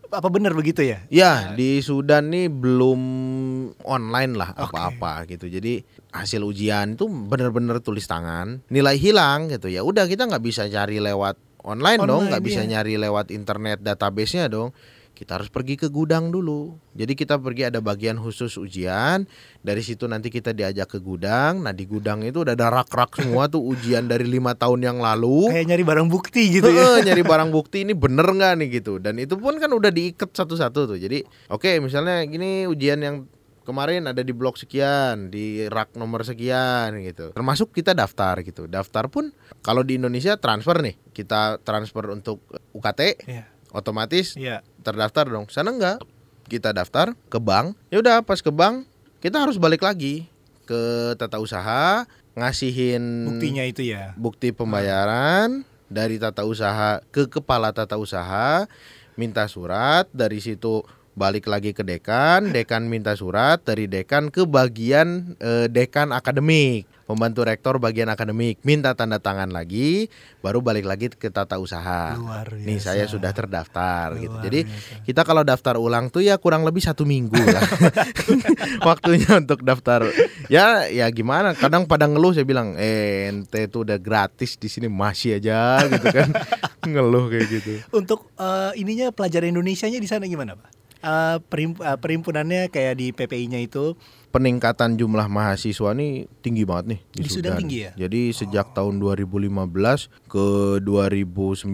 Apa 0.09 0.33
benar 0.33 0.57
begitu 0.57 0.81
ya? 0.81 1.05
Ya, 1.13 1.53
di 1.53 1.85
Sudan 1.85 2.33
nih 2.33 2.49
belum 2.49 3.01
online 3.85 4.33
lah 4.33 4.57
apa-apa 4.57 5.29
gitu. 5.29 5.53
Jadi 5.53 5.85
hasil 6.09 6.41
ujian 6.41 6.97
itu 6.97 7.05
bener-bener 7.05 7.77
tulis 7.85 8.09
tangan. 8.09 8.65
Nilai 8.73 8.97
hilang 8.97 9.53
gitu 9.53 9.69
ya. 9.69 9.85
Udah 9.85 10.09
kita 10.09 10.25
nggak 10.25 10.41
bisa 10.41 10.65
cari 10.73 10.97
lewat 10.97 11.37
online, 11.65 12.03
dong, 12.05 12.31
nggak 12.31 12.43
bisa 12.45 12.63
iya. 12.63 12.79
nyari 12.79 13.01
lewat 13.01 13.35
internet 13.35 13.83
database-nya 13.83 14.47
dong. 14.47 14.71
Kita 15.19 15.35
harus 15.35 15.51
pergi 15.51 15.75
ke 15.75 15.91
gudang 15.91 16.31
dulu. 16.31 16.79
Jadi 16.95 17.19
kita 17.19 17.43
pergi 17.43 17.67
ada 17.67 17.83
bagian 17.83 18.23
khusus 18.23 18.55
ujian. 18.55 19.27
Dari 19.67 19.83
situ 19.83 20.07
nanti 20.07 20.31
kita 20.31 20.55
diajak 20.55 20.95
ke 20.95 21.03
gudang. 21.03 21.59
Nah 21.67 21.75
di 21.75 21.91
gudang 21.91 22.23
itu 22.23 22.47
udah 22.47 22.55
ada 22.55 22.71
rak-rak 22.71 23.19
semua 23.19 23.51
tuh 23.51 23.59
ujian 23.67 24.07
dari 24.07 24.23
lima 24.23 24.55
tahun 24.55 24.87
yang 24.87 25.03
lalu. 25.03 25.51
Kayak 25.51 25.75
nyari 25.75 25.85
barang 25.91 26.07
bukti 26.07 26.43
gitu 26.55 26.71
ya. 26.71 27.03
Nyari 27.03 27.27
barang 27.27 27.51
bukti 27.51 27.83
ini 27.83 27.99
bener 27.99 28.31
nggak 28.31 28.53
nih 28.63 28.69
gitu 28.79 29.03
dan 29.03 29.19
itu 29.19 29.35
pun 29.35 29.59
kan 29.59 29.75
udah 29.75 29.91
diikat 29.91 30.31
satu-satu 30.31 30.95
tuh 30.95 30.99
jadi 31.01 31.27
oke 31.51 31.83
misalnya 31.83 32.23
gini 32.29 32.71
ujian 32.71 33.03
yang 33.03 33.27
kemarin 33.69 34.09
ada 34.09 34.19
di 34.19 34.33
blok 34.33 34.57
sekian 34.57 35.29
di 35.29 35.69
rak 35.69 35.93
nomor 35.93 36.25
sekian 36.25 36.97
gitu 36.99 37.31
termasuk 37.31 37.69
kita 37.71 37.93
daftar 37.93 38.41
gitu 38.41 38.65
daftar 38.65 39.07
pun 39.07 39.29
kalau 39.61 39.85
di 39.85 39.95
Indonesia 39.95 40.35
transfer 40.35 40.81
nih 40.81 40.97
kita 41.13 41.61
transfer 41.61 42.09
untuk 42.09 42.41
UKT 42.73 43.01
Iya. 43.23 43.45
otomatis 43.71 44.33
Iya. 44.35 44.65
terdaftar 44.81 45.29
dong 45.29 45.45
sana 45.47 45.69
enggak 45.69 46.01
kita 46.49 46.73
daftar 46.73 47.13
ke 47.29 47.37
bank 47.37 47.77
ya 47.89 48.01
udah 48.01 48.25
pas 48.25 48.41
ke 48.41 48.49
bank 48.49 48.89
kita 49.21 49.37
harus 49.39 49.61
balik 49.61 49.85
lagi 49.85 50.25
ke 50.65 50.81
tata 51.15 51.37
usaha 51.37 52.09
ngasihin 52.33 53.29
Buktinya 53.29 53.63
itu 53.63 53.85
ya. 53.85 54.17
bukti 54.17 54.49
pembayaran 54.49 55.61
dari 55.87 56.17
tata 56.17 56.45
usaha 56.45 57.05
ke 57.11 57.27
kepala 57.27 57.69
tata 57.71 57.97
usaha 57.97 58.65
minta 59.15 59.45
surat 59.45 60.09
dari 60.09 60.39
situ 60.39 60.87
balik 61.19 61.51
lagi 61.51 61.75
ke 61.75 61.83
dekan, 61.83 62.55
dekan 62.55 62.87
minta 62.87 63.13
surat 63.13 63.59
dari 63.61 63.85
dekan 63.85 64.31
ke 64.31 64.47
bagian 64.47 65.35
eh, 65.37 65.67
dekan 65.67 66.15
akademik, 66.15 66.87
pembantu 67.05 67.43
rektor 67.43 67.77
bagian 67.77 68.07
akademik 68.07 68.63
minta 68.63 68.95
tanda 68.95 69.19
tangan 69.19 69.51
lagi, 69.51 70.07
baru 70.39 70.63
balik 70.63 70.87
lagi 70.87 71.11
ke 71.11 71.27
tata 71.29 71.59
usaha. 71.59 72.15
Luar 72.15 72.47
Nih 72.55 72.79
biasa. 72.79 72.95
saya 72.95 73.05
sudah 73.05 73.35
terdaftar 73.35 74.15
gitu. 74.17 74.31
Luar 74.31 74.45
Jadi 74.47 74.61
biasa. 74.63 75.03
kita 75.03 75.23
kalau 75.27 75.43
daftar 75.43 75.75
ulang 75.77 76.07
tuh 76.07 76.23
ya 76.23 76.39
kurang 76.39 76.63
lebih 76.63 76.81
satu 76.81 77.03
minggu 77.03 77.35
lah 77.35 77.67
waktunya 78.89 79.43
untuk 79.43 79.67
daftar. 79.67 80.07
Ya 80.47 80.87
ya 80.87 81.11
gimana? 81.11 81.53
Kadang 81.53 81.85
pada 81.85 82.07
ngeluh 82.07 82.31
saya 82.31 82.47
bilang, 82.47 82.79
eh 82.79 83.27
ente 83.27 83.67
tuh 83.67 83.83
udah 83.83 83.99
gratis 83.99 84.55
di 84.55 84.71
sini 84.71 84.87
masih 84.87 85.43
aja 85.43 85.83
gitu 85.83 86.07
kan 86.15 86.31
ngeluh 86.95 87.27
kayak 87.27 87.47
gitu. 87.51 87.73
Untuk 87.91 88.31
eh, 88.39 88.73
ininya 88.79 89.11
pelajar 89.11 89.43
Indonesianya 89.43 89.99
di 89.99 90.07
sana 90.07 90.25
gimana, 90.25 90.55
Pak? 90.55 90.78
Perim- 91.51 91.79
eh, 91.89 91.99
perimpunannya 92.03 92.59
kayak 92.75 92.95
di 93.01 93.07
PPI-nya 93.15 93.59
itu 93.63 93.95
peningkatan 94.29 94.95
jumlah 94.95 95.27
mahasiswa 95.27 95.91
nih 95.93 96.29
tinggi 96.39 96.63
banget 96.63 96.85
nih 96.87 97.01
di, 97.11 97.23
Di 97.23 97.31
Sudan 97.31 97.57
tinggi 97.57 97.79
ya? 97.83 97.93
Jadi 97.97 98.31
sejak 98.31 98.73
tahun 98.73 99.01
2015 99.01 99.49
ke 100.27 100.47
2019 100.81 101.65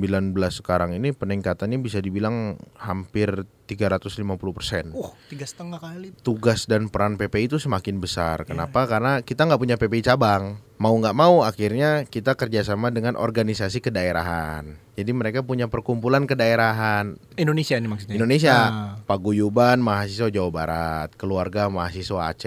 sekarang 0.53 0.95
ini 0.95 1.11
peningkatannya 1.11 1.79
bisa 1.79 1.99
dibilang 1.99 2.55
hampir 2.77 3.43
350 3.65 4.21
persen. 4.53 4.93
uh 4.93 5.11
tiga 5.27 5.43
setengah 5.43 5.81
kali. 5.81 6.13
Tugas 6.21 6.69
dan 6.69 6.87
peran 6.87 7.17
PPI 7.17 7.49
itu 7.49 7.57
semakin 7.57 7.97
Iya. 7.97 8.03
besar. 8.03 8.37
Kenapa? 8.45 8.85
Karena 8.85 9.19
kita 9.19 9.49
nggak 9.49 9.57
punya 9.59 9.77
PPI 9.77 10.05
cabang. 10.05 10.61
Mau 10.77 10.93
nggak 10.93 11.17
mau 11.17 11.41
akhirnya 11.41 12.05
kita 12.05 12.35
kerjasama 12.35 12.91
dengan 12.91 13.17
organisasi 13.17 13.81
kedaerahan. 13.81 14.77
Jadi 14.95 15.11
mereka 15.11 15.41
punya 15.41 15.65
perkumpulan 15.65 16.29
kedaerahan. 16.29 17.17
Indonesia 17.35 17.75
ini 17.75 17.89
maksudnya. 17.89 18.15
Indonesia, 18.15 18.53
Ah. 18.55 18.93
paguyuban 19.01 19.81
mahasiswa 19.81 20.29
Jawa 20.29 20.51
Barat, 20.51 21.09
keluarga 21.17 21.67
mahasiswa 21.67 22.29
Aceh, 22.29 22.44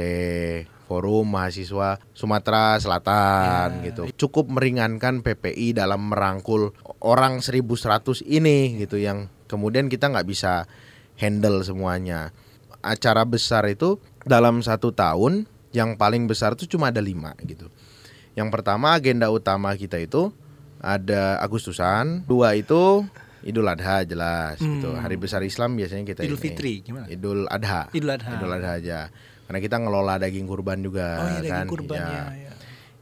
forum 0.87 1.27
mahasiswa 1.35 1.99
Sumatera 2.15 2.79
Selatan 2.79 3.83
Ya. 3.83 3.91
gitu. 3.91 4.07
Cukup 4.15 4.47
meringankan 4.47 5.19
PPI 5.19 5.75
dalam 5.75 6.07
merangkul 6.09 6.71
orang 7.03 7.43
1100 7.43 8.23
ini 8.23 8.79
gitu 8.79 8.95
yang 8.95 9.27
kemudian 9.51 9.91
kita 9.91 10.07
nggak 10.07 10.27
bisa 10.27 10.63
handle 11.19 11.59
semuanya. 11.61 12.31
Acara 12.79 13.27
besar 13.27 13.67
itu 13.67 13.99
dalam 14.23 14.63
satu 14.63 14.95
tahun 14.95 15.43
yang 15.75 15.99
paling 15.99 16.25
besar 16.25 16.55
itu 16.55 16.77
cuma 16.77 16.93
ada 16.93 17.03
lima 17.03 17.35
gitu. 17.43 17.67
Yang 18.37 18.49
pertama 18.53 18.95
agenda 18.95 19.27
utama 19.27 19.75
kita 19.75 19.97
itu 19.99 20.31
ada 20.77 21.41
Agustusan, 21.41 22.23
dua 22.29 22.53
itu 22.53 23.01
Idul 23.41 23.65
Adha 23.65 24.05
jelas 24.05 24.61
gitu. 24.61 24.93
Hmm. 24.93 25.01
Hari 25.01 25.17
besar 25.17 25.41
Islam 25.41 25.73
biasanya 25.73 26.05
kita 26.05 26.21
Idul 26.21 26.37
ini. 26.37 26.43
Fitri 26.43 26.73
gimana? 26.85 27.05
Idul 27.09 27.49
Adha. 27.49 27.89
Idul 27.91 28.11
Adha. 28.13 28.31
Idul 28.37 28.51
Adha 28.53 28.71
aja. 28.77 28.99
Karena 29.47 29.59
kita 29.59 29.75
ngelola 29.77 30.19
daging 30.19 30.43
kurban 30.43 30.79
juga 30.79 31.07
Oh 31.17 31.27
iya 31.29 31.39
daging 31.39 31.51
kan. 31.51 31.65
kurban 31.65 31.97
Ya. 31.97 32.05
ya. 32.05 32.25
ya. 32.35 32.53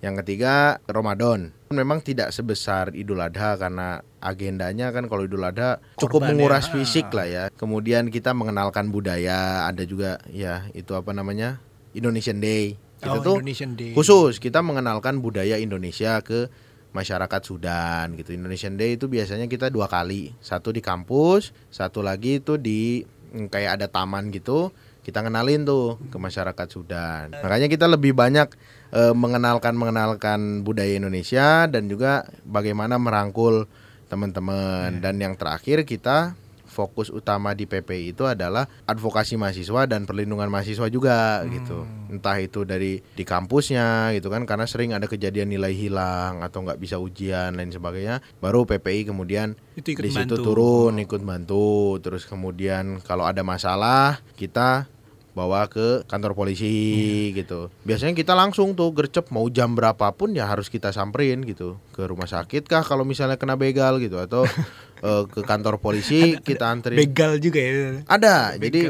Yang 0.01 0.15
ketiga 0.21 0.53
Ramadan. 0.85 1.49
Memang 1.67 1.99
tidak 1.99 2.29
sebesar 2.29 2.93
Idul 2.93 3.17
Adha 3.17 3.57
karena 3.57 3.99
agendanya 4.19 4.89
kan 4.89 5.09
kalau 5.09 5.25
Idul 5.25 5.41
Adha 5.41 5.81
cukup 5.95 6.21
Korban 6.21 6.29
ya. 6.29 6.37
menguras 6.37 6.65
Ah. 6.67 6.71
fisik 6.71 7.09
lah 7.09 7.25
ya. 7.25 7.43
Kemudian 7.51 8.07
kita 8.07 8.31
mengenalkan 8.31 8.89
budaya, 8.89 9.65
ada 9.65 9.81
juga 9.81 10.21
ya 10.29 10.69
itu 10.71 10.93
apa 10.93 11.09
namanya? 11.09 11.57
Indonesian 11.91 12.37
Day. 12.37 12.77
Kita 12.95 13.17
oh, 13.17 13.23
tuh 13.23 13.35
Indonesian 13.41 13.73
Day. 13.73 13.91
khusus 13.91 14.37
kita 14.37 14.61
mengenalkan 14.61 15.19
budaya 15.19 15.57
Indonesia 15.57 16.21
ke 16.21 16.47
masyarakat 16.91 17.41
Sudan 17.41 18.13
gitu. 18.13 18.31
Indonesian 18.31 18.77
Day 18.77 18.95
itu 18.95 19.07
biasanya 19.07 19.47
kita 19.47 19.67
dua 19.67 19.89
kali, 19.89 20.31
satu 20.39 20.69
di 20.69 20.79
kampus, 20.79 21.49
satu 21.67 21.99
lagi 21.99 22.39
itu 22.39 22.55
di 22.55 23.03
mm, 23.33 23.49
kayak 23.49 23.81
ada 23.81 23.87
taman 23.89 24.29
gitu. 24.29 24.69
Kita 25.05 25.21
kenalin 25.21 25.61
tuh 25.69 26.01
ke 26.09 26.17
masyarakat 26.17 26.67
Sudan. 26.67 27.29
Makanya 27.37 27.69
kita 27.69 27.85
lebih 27.85 28.17
banyak 28.17 28.49
eh, 28.89 29.13
mengenalkan 29.13 29.77
mengenalkan 29.77 30.65
budaya 30.65 30.97
Indonesia 30.97 31.69
dan 31.69 31.85
juga 31.85 32.25
bagaimana 32.41 32.97
merangkul 32.97 33.69
teman-teman. 34.09 34.97
Dan 34.97 35.21
yang 35.21 35.37
terakhir 35.37 35.85
kita 35.85 36.33
fokus 36.65 37.07
utama 37.07 37.55
di 37.55 37.63
PPI 37.63 38.11
itu 38.11 38.27
adalah 38.27 38.67
advokasi 38.83 39.39
mahasiswa 39.39 39.87
dan 39.87 40.03
perlindungan 40.03 40.51
mahasiswa 40.51 40.91
juga 40.91 41.39
gitu. 41.47 41.87
Entah 42.11 42.35
itu 42.43 42.67
dari 42.67 42.99
di 42.99 43.23
kampusnya 43.23 44.11
gitu 44.11 44.27
kan 44.27 44.43
karena 44.43 44.67
sering 44.67 44.91
ada 44.91 45.07
kejadian 45.07 45.55
nilai 45.55 45.71
hilang 45.71 46.43
atau 46.43 46.67
nggak 46.67 46.75
bisa 46.75 46.99
ujian 46.99 47.55
lain 47.55 47.71
sebagainya. 47.71 48.19
Baru 48.43 48.67
PPI 48.67 49.07
kemudian 49.07 49.55
Itu 49.79 49.95
ikut 49.95 50.03
di 50.03 50.11
situ 50.11 50.35
bantu. 50.35 50.43
turun 50.43 50.93
ikut 50.99 51.21
bantu. 51.23 51.95
Terus 52.03 52.27
kemudian 52.27 52.99
kalau 53.07 53.23
ada 53.23 53.39
masalah 53.39 54.19
kita 54.35 54.91
bawa 55.35 55.67
ke 55.67 56.07
kantor 56.07 56.31
polisi 56.31 57.29
gitu. 57.35 57.67
Biasanya 57.83 58.15
kita 58.15 58.31
langsung 58.33 58.71
tuh 58.73 58.95
gercep 58.95 59.27
mau 59.35 59.45
jam 59.51 59.75
berapapun 59.75 60.31
ya 60.31 60.47
harus 60.47 60.71
kita 60.71 60.95
samperin 60.95 61.43
gitu 61.43 61.75
ke 61.91 62.07
rumah 62.07 62.25
sakit 62.25 62.65
kah 62.65 62.87
kalau 62.87 63.03
misalnya 63.03 63.35
kena 63.35 63.59
begal 63.59 63.99
gitu 63.99 64.15
atau 64.17 64.47
eh, 65.05 65.23
ke 65.27 65.43
kantor 65.43 65.83
polisi 65.83 66.39
kita 66.39 66.71
anterin. 66.71 66.97
Begal 66.97 67.43
juga 67.43 67.59
ya. 67.59 68.01
Ada. 68.07 68.55
Begal. 68.55 68.63
Jadi 68.63 68.81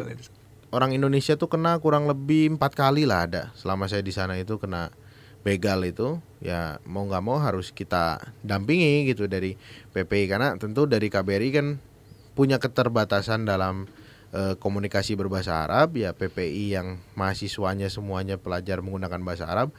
orang 0.70 0.94
Indonesia 0.94 1.34
tuh 1.34 1.50
kena 1.50 1.82
kurang 1.82 2.06
lebih 2.06 2.56
empat 2.56 2.78
kali 2.78 3.10
lah 3.10 3.26
ada 3.26 3.44
selama 3.58 3.90
saya 3.90 4.06
di 4.06 4.14
sana 4.14 4.38
itu 4.38 4.62
kena 4.62 4.94
begal 5.46 5.86
itu 5.86 6.18
ya 6.42 6.82
mau 6.90 7.06
nggak 7.06 7.24
mau 7.24 7.38
harus 7.38 7.70
kita 7.70 8.18
dampingi 8.42 9.06
gitu 9.08 9.30
dari 9.30 9.54
PPI 9.94 10.26
karena 10.26 10.58
tentu 10.58 10.90
dari 10.90 11.08
KBRI 11.08 11.50
kan 11.54 11.68
punya 12.34 12.58
keterbatasan 12.60 13.48
dalam 13.48 13.88
eh, 14.34 14.56
komunikasi 14.58 15.14
berbahasa 15.14 15.68
Arab 15.68 16.00
ya 16.00 16.16
PPI 16.16 16.80
yang 16.80 16.98
mahasiswanya 17.14 17.92
semuanya 17.92 18.40
pelajar 18.40 18.82
menggunakan 18.82 19.22
bahasa 19.22 19.46
Arab 19.46 19.76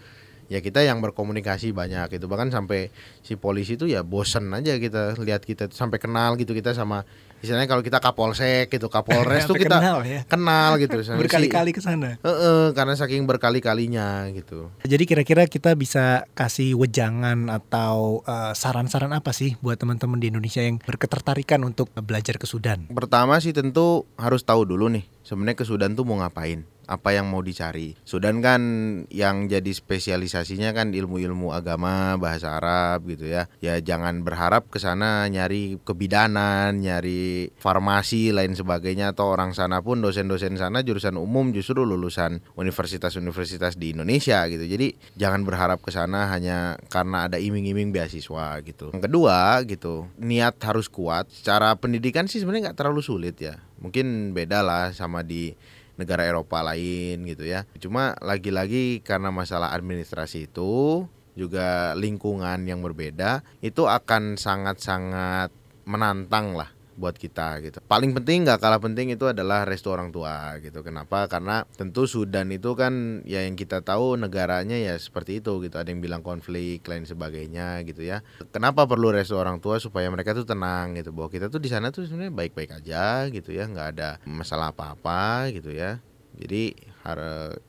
ya 0.47 0.63
kita 0.63 0.83
yang 0.87 1.03
berkomunikasi 1.03 1.75
banyak 1.75 2.23
itu 2.23 2.27
bahkan 2.31 2.55
sampai 2.55 2.95
si 3.27 3.35
polisi 3.35 3.75
itu 3.75 3.91
ya 3.91 4.07
bosen 4.07 4.47
aja 4.55 4.79
kita 4.79 5.19
lihat 5.19 5.43
kita 5.43 5.71
sampai 5.75 5.99
kenal 5.99 6.39
gitu 6.39 6.55
kita 6.55 6.71
sama 6.71 7.03
istilahnya 7.45 7.69
kalau 7.69 7.83
kita 7.85 7.99
kapolsek 8.01 8.73
gitu 8.73 8.89
kapolres 8.89 9.45
tuh 9.51 9.57
kita 9.57 9.79
kenal 9.79 9.99
ya. 10.05 10.21
kenal 10.27 10.71
gitu 10.81 10.99
Berkali-kali 11.21 11.71
ke 11.73 11.81
sana. 11.81 12.21
Heeh, 12.21 12.73
karena 12.73 12.95
saking 12.97 13.25
berkali-kalinya 13.25 14.29
gitu 14.33 14.71
Jadi 14.85 15.05
kira-kira 15.05 15.49
kita 15.49 15.73
bisa 15.77 16.29
kasih 16.37 16.77
wejangan 16.77 17.49
atau 17.53 18.23
eh, 18.25 18.53
saran-saran 18.57 19.13
apa 19.13 19.33
sih 19.33 19.57
buat 19.61 19.81
teman-teman 19.81 20.21
di 20.21 20.33
Indonesia 20.33 20.61
yang 20.65 20.81
berketertarikan 20.83 21.63
untuk 21.65 21.93
belajar 21.95 22.37
ke 22.41 22.47
Sudan? 22.49 22.89
Pertama 22.93 23.39
sih 23.41 23.53
tentu 23.53 24.09
harus 24.17 24.43
tahu 24.43 24.65
dulu 24.69 24.89
nih 24.93 25.05
sebenarnya 25.27 25.59
ke 25.59 25.65
Sudan 25.67 25.99
tuh 25.99 26.07
mau 26.07 26.23
ngapain 26.23 26.63
apa 26.87 27.15
yang 27.15 27.27
mau 27.29 27.43
dicari. 27.43 27.99
Sudan 28.07 28.39
kan 28.41 28.63
yang 29.11 29.51
jadi 29.51 29.71
spesialisasinya 29.71 30.71
kan 30.73 30.95
ilmu-ilmu 30.95 31.51
agama 31.51 32.15
bahasa 32.17 32.57
Arab 32.57 33.11
gitu 33.11 33.27
ya. 33.27 33.51
Ya 33.59 33.79
jangan 33.83 34.23
berharap 34.23 34.71
ke 34.71 34.79
sana 34.79 35.27
nyari 35.27 35.83
kebidanan 35.83 36.79
nyari 36.79 37.51
farmasi 37.59 38.31
lain 38.31 38.55
sebagainya 38.55 39.13
atau 39.13 39.35
orang 39.35 39.53
sana 39.53 39.83
pun 39.83 39.99
dosen-dosen 39.99 40.55
sana 40.57 40.87
jurusan 40.87 41.19
umum 41.19 41.51
justru 41.51 41.83
lulusan 41.83 42.41
universitas-universitas 42.55 43.75
di 43.75 43.93
Indonesia 43.93 44.47
gitu. 44.47 44.65
Jadi 44.65 44.95
jangan 45.19 45.43
berharap 45.43 45.83
ke 45.83 45.91
sana 45.91 46.31
hanya 46.31 46.79
karena 46.89 47.27
ada 47.27 47.37
iming-iming 47.43 47.91
beasiswa 47.91 48.63
gitu. 48.63 48.95
Yang 48.95 49.05
kedua 49.11 49.61
gitu 49.67 50.07
niat 50.17 50.57
harus 50.63 50.87
kuat. 50.87 51.27
Secara 51.35 51.75
pendidikan 51.75 52.31
sih 52.31 52.39
sebenarnya 52.39 52.71
nggak 52.71 52.79
terlalu 52.79 53.03
sulit 53.03 53.37
ya. 53.43 53.59
Mungkin 53.77 54.33
beda 54.33 54.65
lah 54.65 54.95
sama 54.97 55.21
di 55.21 55.53
negara 55.97 56.29
Eropa 56.29 56.61
lain 56.61 57.25
gitu 57.25 57.45
ya. 57.49 57.65
Cuma 57.81 58.15
lagi-lagi 58.21 59.01
karena 59.01 59.33
masalah 59.33 59.73
administrasi 59.73 60.49
itu 60.53 61.05
juga 61.37 61.93
lingkungan 61.93 62.65
yang 62.65 62.81
berbeda 62.81 63.45
itu 63.61 63.85
akan 63.85 64.41
sangat-sangat 64.41 65.53
menantang 65.85 66.57
lah 66.57 66.76
buat 66.97 67.15
kita 67.15 67.61
gitu. 67.63 67.79
Paling 67.85 68.17
penting 68.17 68.49
nggak 68.49 68.59
kalah 68.59 68.81
penting 68.81 69.13
itu 69.13 69.29
adalah 69.29 69.69
restu 69.69 69.93
orang 69.93 70.11
tua 70.11 70.57
gitu. 70.65 70.81
Kenapa? 70.81 71.29
Karena 71.29 71.63
tentu 71.77 72.09
Sudan 72.09 72.49
itu 72.51 72.73
kan 72.73 73.23
ya 73.29 73.45
yang 73.45 73.55
kita 73.55 73.85
tahu 73.85 74.17
negaranya 74.17 74.75
ya 74.75 74.97
seperti 74.97 75.45
itu 75.45 75.61
gitu. 75.63 75.77
Ada 75.77 75.93
yang 75.93 76.01
bilang 76.01 76.25
konflik 76.25 76.83
lain 76.89 77.05
sebagainya 77.05 77.85
gitu 77.85 78.03
ya. 78.03 78.25
Kenapa 78.51 78.89
perlu 78.89 79.13
restu 79.13 79.37
orang 79.37 79.61
tua 79.61 79.77
supaya 79.77 80.09
mereka 80.09 80.33
tuh 80.33 80.49
tenang 80.49 80.97
gitu. 80.97 81.13
Bahwa 81.13 81.29
kita 81.29 81.53
tuh 81.53 81.61
di 81.61 81.69
sana 81.69 81.93
tuh 81.93 82.09
sebenarnya 82.09 82.33
baik-baik 82.33 82.83
aja 82.83 83.29
gitu 83.29 83.53
ya, 83.53 83.69
nggak 83.69 83.89
ada 83.97 84.19
masalah 84.25 84.73
apa-apa 84.73 85.53
gitu 85.53 85.71
ya. 85.71 86.01
Jadi 86.37 86.96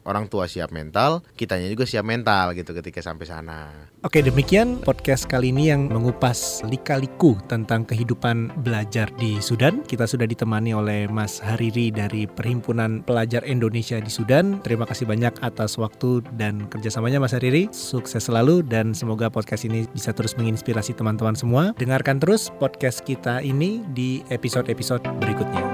orang 0.08 0.26
tua 0.32 0.50
siap 0.50 0.73
mental, 0.73 1.21
kitanya 1.38 1.69
juga 1.69 1.86
siap 1.86 2.02
mental 2.02 2.58
gitu 2.58 2.73
ketika 2.73 3.06
sampai 3.06 3.26
sana. 3.30 3.60
Oke 4.02 4.21
demikian 4.23 4.80
podcast 4.82 5.28
kali 5.28 5.52
ini 5.54 5.69
yang 5.69 5.89
mengupas 5.89 6.63
lika-liku 6.65 7.36
tentang 7.45 7.84
kehidupan 7.84 8.63
belajar 8.63 9.12
di 9.19 9.38
Sudan. 9.43 9.84
Kita 9.84 10.08
sudah 10.08 10.26
ditemani 10.26 10.73
oleh 10.73 11.06
Mas 11.12 11.38
Hariri 11.43 11.91
dari 11.91 12.26
Perhimpunan 12.26 13.04
Pelajar 13.04 13.43
Indonesia 13.43 14.00
di 14.00 14.10
Sudan. 14.10 14.63
Terima 14.63 14.88
kasih 14.88 15.06
banyak 15.10 15.38
atas 15.43 15.76
waktu 15.76 16.23
dan 16.39 16.65
kerjasamanya 16.71 17.19
Mas 17.19 17.36
Hariri. 17.36 17.69
Sukses 17.73 18.30
selalu 18.30 18.63
dan 18.63 18.95
semoga 18.95 19.28
podcast 19.28 19.67
ini 19.67 19.86
bisa 19.91 20.15
terus 20.15 20.38
menginspirasi 20.39 20.95
teman-teman 20.95 21.36
semua. 21.36 21.76
Dengarkan 21.76 22.21
terus 22.21 22.47
podcast 22.62 23.04
kita 23.04 23.43
ini 23.43 23.84
di 23.91 24.23
episode-episode 24.32 25.04
berikutnya. 25.19 25.65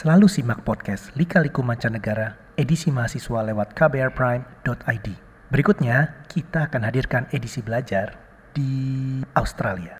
Selalu 0.00 0.32
simak 0.32 0.64
podcast 0.64 1.12
Lika-Liku 1.12 1.60
Mancanegara 1.60 2.56
edisi 2.56 2.88
mahasiswa 2.88 3.44
lewat 3.44 3.76
kbrprime.id. 3.76 5.06
Berikutnya, 5.52 6.24
kita 6.24 6.72
akan 6.72 6.88
hadirkan 6.88 7.28
edisi 7.36 7.60
belajar 7.60 8.16
di 8.56 9.20
Australia. 9.36 9.84